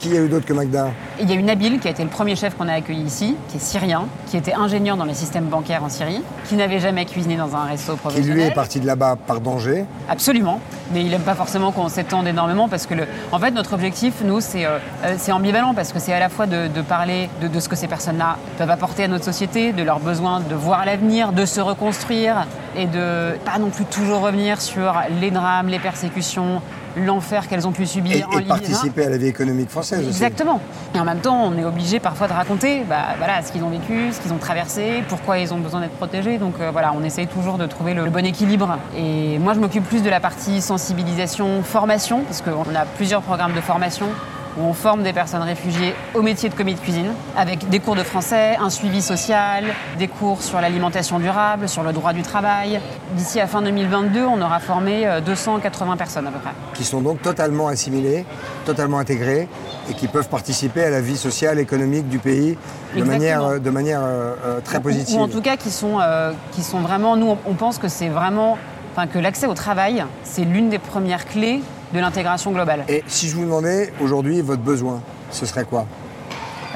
Qui 0.00 0.10
y 0.10 0.16
a 0.16 0.20
eu 0.20 0.28
d'autre 0.28 0.46
que 0.46 0.52
Magda 0.52 0.92
Il 1.20 1.28
y 1.28 1.32
a 1.32 1.34
eu 1.34 1.42
Nabil, 1.42 1.80
qui 1.80 1.88
a 1.88 1.90
été 1.90 2.04
le 2.04 2.08
premier 2.08 2.36
chef 2.36 2.56
qu'on 2.56 2.68
a 2.68 2.74
accueilli 2.74 3.02
ici, 3.02 3.34
qui 3.48 3.56
est 3.56 3.60
syrien, 3.60 4.04
qui 4.28 4.36
était 4.36 4.54
ingénieur 4.54 4.96
dans 4.96 5.04
les 5.04 5.12
systèmes 5.12 5.46
bancaires 5.46 5.82
en 5.82 5.88
Syrie, 5.88 6.22
qui 6.44 6.54
n'avait 6.54 6.78
jamais 6.78 7.04
cuisiné 7.04 7.36
dans 7.36 7.56
un 7.56 7.64
resto 7.64 7.94
Qui 7.94 7.98
professionnel. 7.98 8.36
lui 8.36 8.42
est 8.44 8.54
parti 8.54 8.78
de 8.78 8.86
là-bas 8.86 9.16
par 9.16 9.40
danger. 9.40 9.86
Absolument, 10.08 10.60
mais 10.92 11.02
il 11.02 11.10
n'aime 11.10 11.22
pas 11.22 11.34
forcément 11.34 11.72
qu'on 11.72 11.88
s'étende 11.88 12.28
énormément 12.28 12.68
parce 12.68 12.86
que, 12.86 12.94
le... 12.94 13.08
en 13.32 13.40
fait, 13.40 13.50
notre 13.50 13.72
objectif, 13.72 14.22
nous, 14.24 14.40
c'est 14.40 14.66
euh, 14.66 14.78
euh, 15.04 15.16
c'est 15.18 15.32
ambivalent 15.32 15.74
parce 15.74 15.92
que 15.92 15.98
c'est 15.98 16.12
à 16.12 16.20
la 16.20 16.28
fois 16.28 16.46
de, 16.46 16.68
de 16.68 16.80
parler 16.80 17.28
de, 17.42 17.48
de 17.48 17.58
ce 17.58 17.68
que 17.68 17.74
ces 17.74 17.88
personnes-là 17.88 18.36
peuvent 18.56 18.70
apporter 18.70 19.02
à 19.02 19.08
notre 19.08 19.24
société, 19.24 19.72
de 19.72 19.82
leurs 19.82 19.98
besoins 19.98 20.38
de 20.38 20.54
voir 20.54 20.86
l'avenir, 20.86 21.32
de 21.32 21.44
se 21.44 21.60
reconstruire 21.60 22.46
et 22.76 22.86
de 22.86 23.32
pas 23.44 23.58
non 23.58 23.70
plus 23.70 23.84
toujours 23.84 24.20
revenir 24.20 24.60
sur 24.60 24.94
les 25.20 25.32
drames, 25.32 25.66
les 25.66 25.80
persécutions, 25.80 26.62
l'enfer 26.96 27.48
qu'elles 27.48 27.66
ont 27.66 27.72
pu 27.72 27.86
subir 27.86 28.16
Et, 28.16 28.24
en 28.24 28.30
et 28.32 28.36
Libye. 28.38 28.48
participer 28.48 29.04
à 29.06 29.10
la 29.10 29.18
vie 29.18 29.26
économique 29.28 29.70
française 29.70 30.00
aussi. 30.00 30.08
Exactement. 30.08 30.60
Et 30.94 30.98
en 31.00 31.04
même 31.04 31.18
temps, 31.20 31.42
on 31.44 31.56
est 31.58 31.64
obligé 31.64 32.00
parfois 32.00 32.28
de 32.28 32.32
raconter 32.32 32.84
bah, 32.88 33.14
voilà, 33.18 33.42
ce 33.42 33.52
qu'ils 33.52 33.62
ont 33.62 33.70
vécu, 33.70 34.12
ce 34.12 34.20
qu'ils 34.20 34.32
ont 34.32 34.38
traversé, 34.38 35.02
pourquoi 35.08 35.38
ils 35.38 35.52
ont 35.54 35.58
besoin 35.58 35.80
d'être 35.80 35.96
protégés. 35.96 36.38
Donc 36.38 36.54
euh, 36.60 36.70
voilà, 36.70 36.92
on 36.98 37.04
essaye 37.04 37.26
toujours 37.26 37.58
de 37.58 37.66
trouver 37.66 37.94
le, 37.94 38.04
le 38.04 38.10
bon 38.10 38.24
équilibre. 38.24 38.78
Et 38.96 39.38
moi, 39.38 39.54
je 39.54 39.60
m'occupe 39.60 39.84
plus 39.84 40.02
de 40.02 40.10
la 40.10 40.20
partie 40.20 40.60
sensibilisation, 40.60 41.62
formation, 41.62 42.22
parce 42.24 42.42
qu'on 42.42 42.74
a 42.74 42.84
plusieurs 42.96 43.22
programmes 43.22 43.54
de 43.54 43.60
formation 43.60 44.06
où 44.56 44.62
on 44.62 44.72
forme 44.72 45.02
des 45.02 45.12
personnes 45.12 45.42
réfugiées 45.42 45.94
au 46.14 46.22
métier 46.22 46.48
de 46.48 46.54
commis 46.54 46.74
de 46.74 46.80
cuisine, 46.80 47.12
avec 47.36 47.68
des 47.68 47.80
cours 47.80 47.96
de 47.96 48.02
français, 48.02 48.56
un 48.60 48.70
suivi 48.70 49.02
social, 49.02 49.64
des 49.98 50.08
cours 50.08 50.42
sur 50.42 50.60
l'alimentation 50.60 51.18
durable, 51.18 51.68
sur 51.68 51.82
le 51.82 51.92
droit 51.92 52.12
du 52.12 52.22
travail. 52.22 52.80
D'ici 53.14 53.40
à 53.40 53.46
fin 53.46 53.62
2022, 53.62 54.24
on 54.24 54.40
aura 54.40 54.60
formé 54.60 55.06
euh, 55.06 55.20
280 55.20 55.96
personnes 55.96 56.26
à 56.26 56.30
peu 56.30 56.38
près. 56.38 56.52
Qui 56.74 56.84
sont 56.84 57.00
donc 57.00 57.22
totalement 57.22 57.68
assimilés, 57.68 58.24
totalement 58.64 58.98
intégrés 58.98 59.48
et 59.90 59.94
qui 59.94 60.08
peuvent 60.08 60.28
participer 60.28 60.84
à 60.84 60.90
la 60.90 61.00
vie 61.00 61.16
sociale, 61.16 61.58
économique 61.58 62.08
du 62.08 62.18
pays 62.18 62.56
de 62.94 63.00
Exactement. 63.00 63.06
manière, 63.06 63.44
euh, 63.44 63.58
de 63.58 63.70
manière 63.70 64.00
euh, 64.02 64.34
euh, 64.44 64.60
très 64.60 64.80
positive. 64.80 65.16
Ou, 65.18 65.22
en 65.22 65.28
tout 65.28 65.40
cas 65.40 65.56
qui 65.56 65.70
sont, 65.70 65.98
euh, 66.00 66.32
qui 66.52 66.62
sont 66.62 66.80
vraiment, 66.80 67.16
nous 67.16 67.26
on, 67.26 67.38
on 67.46 67.54
pense 67.54 67.78
que 67.78 67.88
c'est 67.88 68.08
vraiment, 68.08 68.58
enfin 68.92 69.06
que 69.06 69.18
l'accès 69.18 69.46
au 69.46 69.54
travail, 69.54 70.04
c'est 70.24 70.44
l'une 70.44 70.68
des 70.68 70.78
premières 70.78 71.26
clés 71.26 71.60
de 71.92 72.00
l'intégration 72.00 72.50
globale. 72.52 72.84
Et 72.88 73.02
si 73.06 73.28
je 73.28 73.36
vous 73.36 73.44
demandais 73.44 73.92
aujourd'hui 74.00 74.40
votre 74.40 74.62
besoin, 74.62 75.00
ce 75.30 75.46
serait 75.46 75.64
quoi? 75.64 75.86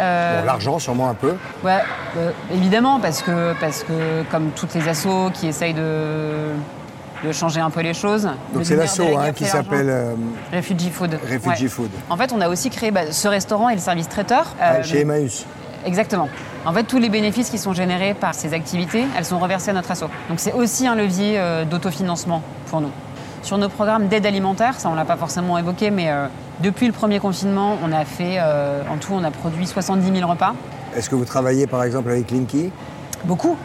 Euh, 0.00 0.40
Bon, 0.40 0.46
l'argent 0.46 0.78
sûrement 0.78 1.08
un 1.10 1.14
peu. 1.14 1.34
ouais, 1.64 1.80
euh, 2.16 2.30
évidemment, 2.52 2.98
parce 2.98 3.20
que, 3.22 3.52
parce 3.60 3.82
que 3.84 4.22
comme 4.30 4.50
toutes 4.56 4.74
les 4.74 4.88
assos 4.88 5.30
qui 5.34 5.46
essayent 5.48 5.74
de, 5.74 6.48
de 7.24 7.30
changer 7.32 7.60
un 7.60 7.68
peu 7.68 7.80
les 7.82 7.92
choses. 7.92 8.26
Donc 8.54 8.64
c'est 8.64 8.74
l'asso 8.74 9.00
hein, 9.18 9.32
qui 9.32 9.44
s'appelle 9.44 9.90
euh, 9.90 10.14
Refugee 10.52 10.90
Food. 10.90 11.18
Refugee 11.30 11.64
Ouais. 11.64 11.68
Food. 11.68 11.90
En 12.08 12.16
fait, 12.16 12.32
on 12.32 12.40
a 12.40 12.48
aussi 12.48 12.70
créé 12.70 12.90
bah, 12.90 13.12
ce 13.12 13.28
restaurant 13.28 13.68
et 13.68 13.74
le 13.74 13.80
service 13.80 14.08
traiteur. 14.08 14.46
Ah, 14.58 14.76
Euh, 14.76 14.82
chez 14.82 15.00
Emmaüs. 15.00 15.44
Exactement. 15.84 16.28
En 16.64 16.72
fait, 16.72 16.84
tous 16.84 16.98
les 16.98 17.08
bénéfices 17.10 17.50
qui 17.50 17.58
sont 17.58 17.74
générés 17.74 18.14
par 18.14 18.34
ces 18.34 18.54
activités, 18.54 19.04
elles 19.18 19.24
sont 19.26 19.38
reversées 19.40 19.70
à 19.70 19.74
notre 19.74 19.90
asso. 19.90 20.04
Donc 20.30 20.38
c'est 20.38 20.52
aussi 20.52 20.86
un 20.86 20.94
levier 20.94 21.38
d'autofinancement 21.68 22.40
pour 22.70 22.80
nous. 22.80 22.90
Sur 23.42 23.58
nos 23.58 23.68
programmes 23.68 24.06
d'aide 24.06 24.24
alimentaire, 24.24 24.78
ça 24.78 24.88
on 24.88 24.94
l'a 24.94 25.04
pas 25.04 25.16
forcément 25.16 25.58
évoqué, 25.58 25.90
mais 25.90 26.10
euh, 26.10 26.26
depuis 26.60 26.86
le 26.86 26.92
premier 26.92 27.18
confinement, 27.18 27.76
on 27.82 27.92
a 27.92 28.04
fait, 28.04 28.36
euh, 28.38 28.82
en 28.88 28.98
tout, 28.98 29.12
on 29.14 29.24
a 29.24 29.30
produit 29.30 29.66
70 29.66 30.16
000 30.18 30.30
repas. 30.30 30.54
Est-ce 30.96 31.10
que 31.10 31.16
vous 31.16 31.24
travaillez 31.24 31.66
par 31.66 31.82
exemple 31.82 32.10
avec 32.10 32.30
Linky? 32.30 32.70
Beaucoup. 33.24 33.56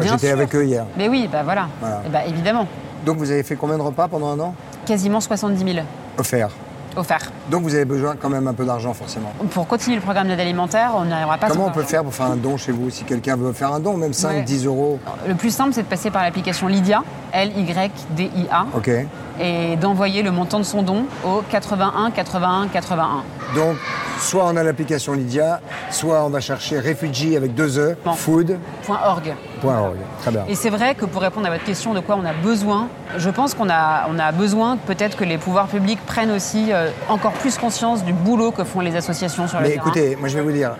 J'étais 0.00 0.30
avec 0.30 0.54
eux 0.54 0.64
hier. 0.64 0.86
Mais 0.96 1.08
oui, 1.08 1.28
bah 1.30 1.42
voilà. 1.42 1.68
Voilà. 1.80 2.00
Et 2.06 2.08
bah, 2.08 2.24
évidemment. 2.26 2.66
Donc 3.04 3.18
vous 3.18 3.30
avez 3.30 3.42
fait 3.42 3.56
combien 3.56 3.76
de 3.76 3.82
repas 3.82 4.08
pendant 4.08 4.28
un 4.28 4.40
an? 4.40 4.54
Quasiment 4.86 5.20
70 5.20 5.72
000 5.74 5.86
Offerts. 6.16 6.50
Donc 7.50 7.62
vous 7.62 7.74
avez 7.74 7.84
besoin 7.84 8.14
quand 8.20 8.28
même 8.30 8.46
un 8.46 8.54
peu 8.54 8.64
d'argent 8.64 8.94
forcément. 8.94 9.32
Pour 9.50 9.66
continuer 9.66 9.96
le 9.96 10.02
programme 10.02 10.28
d'aide 10.28 10.40
alimentaire, 10.40 10.92
on 10.96 11.04
n'y 11.04 11.12
arrivera 11.12 11.38
pas 11.38 11.48
Comment 11.48 11.66
on 11.66 11.70
peut 11.70 11.82
faire 11.82 12.02
pour 12.02 12.14
faire 12.14 12.26
un 12.26 12.36
don 12.36 12.56
chez 12.56 12.72
vous 12.72 12.90
Si 12.90 13.04
quelqu'un 13.04 13.36
veut 13.36 13.52
faire 13.52 13.72
un 13.72 13.80
don, 13.80 13.96
même 13.96 14.12
5, 14.12 14.28
Ouais. 14.28 14.42
10 14.42 14.66
euros. 14.66 14.98
Le 15.28 15.34
plus 15.34 15.50
simple, 15.54 15.72
c'est 15.72 15.82
de 15.82 15.86
passer 15.88 16.10
par 16.10 16.22
l'application 16.22 16.66
Lydia, 16.68 17.02
L-Y-D-I-A, 17.32 18.66
et 19.40 19.76
d'envoyer 19.76 20.22
le 20.22 20.30
montant 20.30 20.58
de 20.58 20.64
son 20.64 20.82
don 20.82 21.06
au 21.26 21.42
81 21.50 22.10
81 22.10 22.68
81. 22.68 23.22
Donc, 23.54 23.76
soit 24.18 24.44
on 24.46 24.56
a 24.56 24.62
l'application 24.62 25.12
Lydia, 25.12 25.60
soit 25.90 26.24
on 26.24 26.28
va 26.30 26.40
chercher 26.40 26.78
Refugee 26.80 27.36
avec 27.36 27.54
deux 27.54 27.78
E, 27.78 27.96
Bon. 28.04 28.12
food.org. 28.12 29.34
.org. 29.62 29.96
Très 30.20 30.30
bien. 30.30 30.44
Et 30.48 30.54
c'est 30.54 30.70
vrai 30.70 30.94
que 30.94 31.04
pour 31.04 31.22
répondre 31.22 31.46
à 31.46 31.50
votre 31.50 31.64
question 31.64 31.94
de 31.94 32.00
quoi 32.00 32.16
on 32.20 32.24
a 32.24 32.32
besoin, 32.32 32.88
je 33.16 33.30
pense 33.30 33.54
qu'on 33.54 33.70
a, 33.70 34.06
on 34.08 34.18
a 34.18 34.32
besoin 34.32 34.76
peut-être 34.76 35.16
que 35.16 35.24
les 35.24 35.38
pouvoirs 35.38 35.66
publics 35.68 36.00
prennent 36.06 36.30
aussi 36.32 36.72
euh, 36.72 36.90
encore 37.08 37.32
plus 37.32 37.56
conscience 37.58 38.04
du 38.04 38.12
boulot 38.12 38.50
que 38.50 38.64
font 38.64 38.80
les 38.80 38.96
associations 38.96 39.46
sur 39.48 39.58
le 39.58 39.64
Mais 39.64 39.70
terrain. 39.74 39.82
écoutez, 39.86 40.16
moi 40.16 40.28
je 40.28 40.36
vais 40.36 40.42
vous 40.44 40.52
dire, 40.52 40.72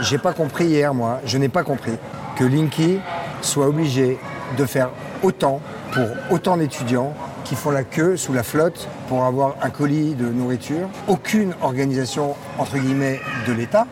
j'ai 0.00 0.18
pas 0.18 0.32
compris 0.32 0.66
hier, 0.66 0.92
moi, 0.94 1.20
je 1.24 1.38
n'ai 1.38 1.48
pas 1.48 1.62
compris 1.62 1.92
que 2.36 2.44
Linky 2.44 2.98
soit 3.42 3.66
obligé 3.66 4.18
de 4.56 4.64
faire 4.64 4.90
autant 5.22 5.60
pour 5.92 6.06
autant 6.30 6.56
d'étudiants 6.56 7.12
qui 7.52 7.56
font 7.56 7.70
la 7.70 7.84
queue 7.84 8.16
sous 8.16 8.32
la 8.32 8.42
flotte 8.42 8.88
pour 9.08 9.24
avoir 9.24 9.56
un 9.60 9.68
colis 9.68 10.14
de 10.14 10.24
nourriture. 10.24 10.88
Aucune 11.06 11.52
organisation, 11.60 12.34
entre 12.56 12.78
guillemets, 12.78 13.20
de 13.46 13.52
l'État 13.52 13.86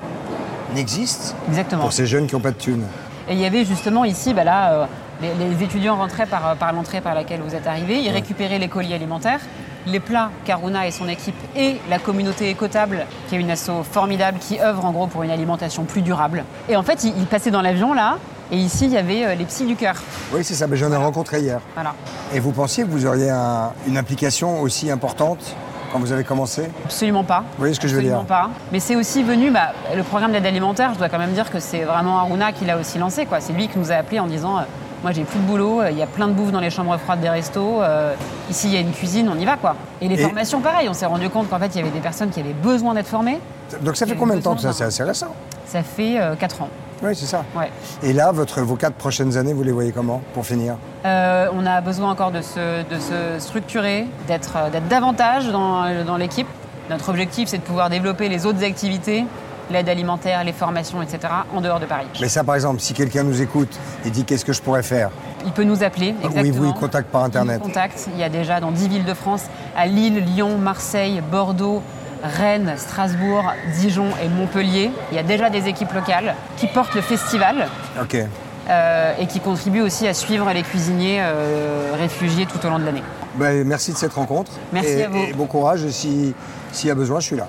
n'existe 0.75 1.37
Exactement. 1.47 1.83
pour 1.83 1.93
ces 1.93 2.07
jeunes 2.07 2.27
qui 2.27 2.35
n'ont 2.35 2.41
pas 2.41 2.53
de 2.53 2.57
thunes. 2.57 2.87
Et 3.29 3.35
il 3.35 3.39
y 3.39 3.45
avait 3.45 3.67
justement 3.67 4.07
ici, 4.07 4.33
bah 4.33 4.45
là, 4.45 4.73
euh, 4.73 4.87
les, 5.21 5.35
les 5.35 5.63
étudiants 5.63 5.97
rentraient 5.97 6.25
par, 6.25 6.57
par 6.57 6.73
l'entrée 6.73 7.03
par 7.03 7.15
laquelle 7.15 7.43
vous 7.43 7.55
êtes 7.55 7.67
arrivés, 7.67 8.01
ils 8.01 8.09
récupéraient 8.11 8.59
les 8.59 8.69
colis 8.69 8.95
alimentaires, 8.95 9.41
les 9.87 10.01
plats 10.01 10.31
qu'Aruna 10.47 10.87
et 10.87 10.91
son 10.91 11.07
équipe 11.07 11.37
et 11.55 11.77
la 11.91 11.99
communauté 11.99 12.49
écotable, 12.49 13.05
qui 13.29 13.35
est 13.35 13.39
une 13.41 13.51
asso 13.51 13.83
formidable 13.83 14.39
qui 14.39 14.59
œuvre 14.59 14.87
en 14.87 14.93
gros 14.93 15.07
pour 15.07 15.23
une 15.23 15.31
alimentation 15.31 15.85
plus 15.85 16.01
durable. 16.01 16.45
Et 16.71 16.77
en 16.77 16.83
fait, 16.83 17.05
ils 17.05 17.27
passaient 17.27 17.51
dans 17.51 17.61
l'avion 17.61 17.93
là, 17.93 18.17
et 18.53 18.57
ici 18.57 18.87
il 18.87 18.93
y 18.93 18.97
avait 18.99 19.25
euh, 19.25 19.35
les 19.35 19.45
psys 19.45 19.67
du 19.67 19.77
cœur. 19.77 19.95
Oui, 20.33 20.45
c'est 20.45 20.55
ça, 20.55 20.67
mais 20.67 20.77
j'en 20.77 20.91
ai 20.93 20.97
rencontré 20.97 21.41
hier. 21.41 21.61
Voilà. 21.75 21.95
Et 22.35 22.41
vous 22.41 22.53
pensiez 22.53 22.85
que 22.85 22.89
vous 22.91 23.07
auriez 23.07 23.31
un- 23.31 23.73
une 23.87 23.97
implication 23.99 24.61
aussi 24.61 24.91
importante 24.91 25.55
quand 25.93 25.99
vous 25.99 26.13
avez 26.13 26.25
commencé? 26.25 26.69
Absolument 26.85 27.25
pas. 27.25 27.41
Vous 27.41 27.59
voyez 27.59 27.75
ce 27.75 27.81
que 27.81 27.89
je 27.89 27.95
veux 27.95 28.01
Absolument 28.01 28.21
dire 28.21 28.29
pas. 28.29 28.51
Mais 28.73 28.79
c'est 28.81 28.97
aussi 28.97 29.23
venu, 29.23 29.51
bah, 29.51 29.73
le 29.95 30.03
programme 30.03 30.33
d'aide 30.33 30.47
alimentaire, 30.47 30.93
je 30.95 30.99
dois 30.99 31.09
quand 31.09 31.19
même 31.19 31.33
dire 31.33 31.51
que 31.51 31.59
c'est 31.61 31.83
vraiment 31.83 32.19
Aruna 32.19 32.53
qui 32.53 32.65
l'a 32.65 32.77
aussi 32.79 32.99
lancé. 32.99 33.27
quoi. 33.27 33.41
C'est 33.41 33.53
lui 33.53 33.69
qui 33.69 33.79
nous 33.79 33.91
a 33.91 33.97
appelés 33.97 34.21
en 34.21 34.27
disant 34.27 34.59
euh, 34.59 34.63
Moi 35.03 35.13
j'ai 35.13 35.25
plus 35.25 35.39
de 35.41 35.45
boulot, 35.47 35.81
euh, 35.81 35.91
il 35.91 35.97
y 35.97 36.03
a 36.03 36.07
plein 36.07 36.29
de 36.29 36.33
bouffe 36.35 36.53
dans 36.53 36.61
les 36.61 36.69
chambres 36.71 36.97
froides 36.99 37.21
des 37.21 37.31
restos, 37.31 37.81
euh, 37.83 38.15
ici 38.51 38.67
il 38.69 38.75
y 38.75 38.77
a 38.77 38.81
une 38.81 38.93
cuisine, 38.93 39.31
on 39.35 39.39
y 39.39 39.47
va 39.47 39.57
quoi. 39.57 39.75
Et 40.03 40.09
les 40.09 40.15
Et- 40.21 40.23
formations, 40.23 40.61
pareil, 40.61 40.89
on 40.91 40.93
s'est 40.95 41.07
rendu 41.07 41.31
compte 41.31 41.49
qu'en 41.49 41.59
fait 41.59 41.69
il 41.75 41.79
y 41.79 41.81
avait 41.81 41.89
des 41.91 42.01
personnes 42.01 42.29
qui 42.31 42.39
avaient 42.41 42.53
besoin 42.53 42.93
d'être 42.93 43.07
formées. 43.09 43.41
Donc 43.81 43.97
ça 43.97 44.05
fait 44.05 44.15
combien 44.15 44.37
de 44.37 44.43
temps 44.43 44.55
que 44.55 44.61
ça? 44.61 44.73
C'est 44.75 44.85
assez 44.85 45.03
récent. 45.03 45.35
Ça 45.67 45.83
fait 45.83 46.19
4 46.39 46.61
ans. 46.63 46.69
Oui, 47.03 47.11
c'est 47.15 47.27
ça. 47.27 47.45
Ouais. 47.57 47.71
Et 48.03 48.13
là, 48.13 48.31
votre, 48.33 48.61
vos 48.61 48.77
quatre 48.77 48.97
prochaines 48.97 49.37
années, 49.37 49.53
vous 49.53 49.63
les 49.63 49.73
voyez 49.73 49.93
comment 49.93 50.21
pour 50.35 50.45
finir? 50.45 50.77
Euh, 51.05 51.49
on 51.55 51.65
a 51.65 51.81
besoin 51.81 52.11
encore 52.11 52.31
de 52.31 52.43
se, 52.43 52.83
de 52.83 52.99
se 52.99 53.39
structurer, 53.39 54.07
d'être 54.27 54.57
euh, 54.57 54.81
davantage 54.89 55.49
dans, 55.51 55.85
euh, 55.85 56.05
dans 56.05 56.17
l'équipe. 56.17 56.49
Notre 56.91 57.09
objectif, 57.09 57.49
c'est 57.49 57.59
de 57.59 57.63
pouvoir 57.63 57.89
développer 57.89 58.29
les 58.29 58.45
autres 58.45 58.63
activités, 58.65 59.25
l'aide 59.71 59.89
alimentaire, 59.89 60.45
les 60.45 60.53
formations, 60.53 61.01
etc., 61.01 61.21
en 61.55 61.61
dehors 61.61 61.81
de 61.81 61.87
Paris. 61.87 62.07
Mais 62.21 62.29
ça, 62.29 62.45
par 62.45 62.57
exemple, 62.57 62.81
si 62.81 62.93
quelqu'un 62.93 63.23
nous 63.23 63.41
écoute 63.41 63.79
et 64.05 64.11
dit 64.11 64.25
qu'est-ce 64.25 64.45
que 64.45 64.53
je 64.53 64.61
pourrais 64.61 64.83
faire? 64.83 65.11
Il 65.47 65.53
peut 65.53 65.65
nous 65.65 65.83
appeler, 65.83 66.15
exactement. 66.23 66.43
Oui, 66.43 66.53
oui, 66.61 66.73
il 66.75 66.79
contacte 66.79 67.09
par 67.09 67.25
Internet. 67.25 67.61
Il 67.63 67.69
nous 67.69 67.73
contacte. 67.73 68.09
Il 68.13 68.21
y 68.21 68.25
a 68.25 68.29
déjà 68.29 68.61
dans 68.61 68.73
10 68.73 68.89
villes 68.89 69.05
de 69.05 69.15
France, 69.15 69.45
à 69.77 69.87
Lille, 69.87 70.19
Lyon, 70.19 70.59
Marseille, 70.59 71.23
Bordeaux, 71.31 71.83
Rennes, 72.23 72.75
Strasbourg, 72.77 73.45
Dijon 73.79 74.09
et 74.23 74.29
Montpellier. 74.29 74.91
Il 75.11 75.17
y 75.17 75.19
a 75.19 75.23
déjà 75.23 75.51
des 75.51 75.67
équipes 75.69 75.93
locales 75.93 76.35
qui 76.57 76.67
portent 76.67 76.95
le 76.95 77.01
festival 77.01 77.67
Ok. 78.01 78.17
euh, 78.69 79.13
et 79.19 79.27
qui 79.27 79.41
contribuent 79.41 79.83
aussi 79.83 80.07
à 80.07 80.15
suivre 80.15 80.51
les 80.53 80.63
cuisiniers 80.63 81.19
euh, 81.21 81.93
réfugiés 81.99 82.47
tout 82.47 82.65
au 82.67 82.71
long 82.71 82.79
de 82.79 82.85
l'année. 82.85 83.03
Ben, 83.37 83.65
merci 83.67 83.93
de 83.93 83.97
cette 83.97 84.13
rencontre. 84.13 84.53
Merci 84.73 84.91
et, 84.93 85.05
à 85.05 85.09
vous. 85.09 85.19
Et 85.19 85.33
bon 85.33 85.47
courage. 85.47 85.87
Si- 85.89 86.35
s'il 86.73 86.89
y 86.89 86.91
a 86.91 86.95
besoin, 86.95 87.21
je 87.21 87.27
suis 87.27 87.37
là. 87.37 87.47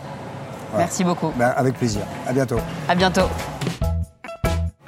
Voilà. 0.72 0.86
Merci 0.86 1.04
beaucoup. 1.04 1.32
Ben, 1.36 1.54
avec 1.56 1.74
plaisir. 1.76 2.02
À 2.28 2.32
bientôt. 2.34 2.60
À 2.88 2.96
bientôt. 2.96 3.28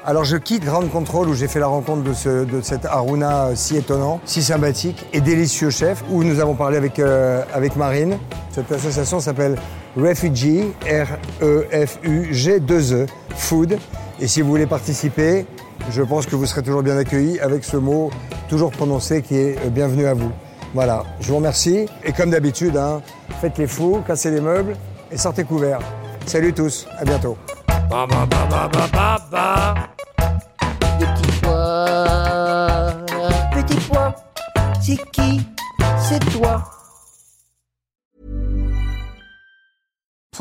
Alors 0.06 0.26
je 0.26 0.36
quitte 0.36 0.66
Ground 0.66 0.92
Control 0.92 1.30
où 1.30 1.34
j'ai 1.34 1.48
fait 1.48 1.62
la 1.62 1.68
rencontre 1.68 2.04
de, 2.04 2.14
ce, 2.14 2.46
cet 2.62 2.86
Aruna 2.86 3.46
euh, 3.46 3.56
si 3.56 3.78
étonnant, 3.78 4.20
si 4.26 4.44
sympathique 4.44 5.06
et 5.14 5.22
délicieux 5.22 5.70
chef, 5.70 6.04
où 6.10 6.26
nous 6.26 6.42
avons 6.42 6.56
parlé 6.56 6.76
avec, 6.76 7.00
euh, 7.00 7.42
Marine. 7.78 8.18
Cette 8.52 8.70
association 8.74 9.22
s'appelle 9.22 9.56
Refugee, 9.96 10.74
R-E-F-U-G-2-E, 10.86 12.94
E, 12.94 13.06
Food. 13.36 13.78
Et 14.20 14.28
si 14.28 14.42
vous 14.42 14.50
voulez 14.50 14.66
participer, 14.66 15.46
je 15.90 16.02
pense 16.02 16.26
que 16.26 16.36
vous 16.36 16.48
serez 16.48 16.64
toujours 16.64 16.84
bien 16.84 16.98
accueillis 16.98 17.40
avec 17.40 17.64
ce 17.64 17.78
mot 17.78 18.12
toujours 18.50 18.72
prononcé 18.72 19.22
qui 19.22 19.38
est 19.38 19.58
euh, 19.66 19.70
bienvenue 19.70 20.06
à 20.06 20.14
vous. 20.14 20.34
Voilà, 20.74 21.06
je 21.22 21.30
vous 21.30 21.38
remercie. 21.38 21.86
Et 22.04 22.12
comme 22.12 22.30
d'habitude, 22.30 22.76
hein, 22.76 23.02
faites 23.40 23.58
les 23.58 23.68
fous, 23.68 24.04
cassez 24.06 24.32
les 24.32 24.42
meubles 24.42 24.76
et 25.14 25.18
sortez 25.18 25.46
couverts. 25.46 25.80
Salut 26.26 26.52
tous, 26.52 26.88
à 27.00 27.06
bientôt. 27.06 27.38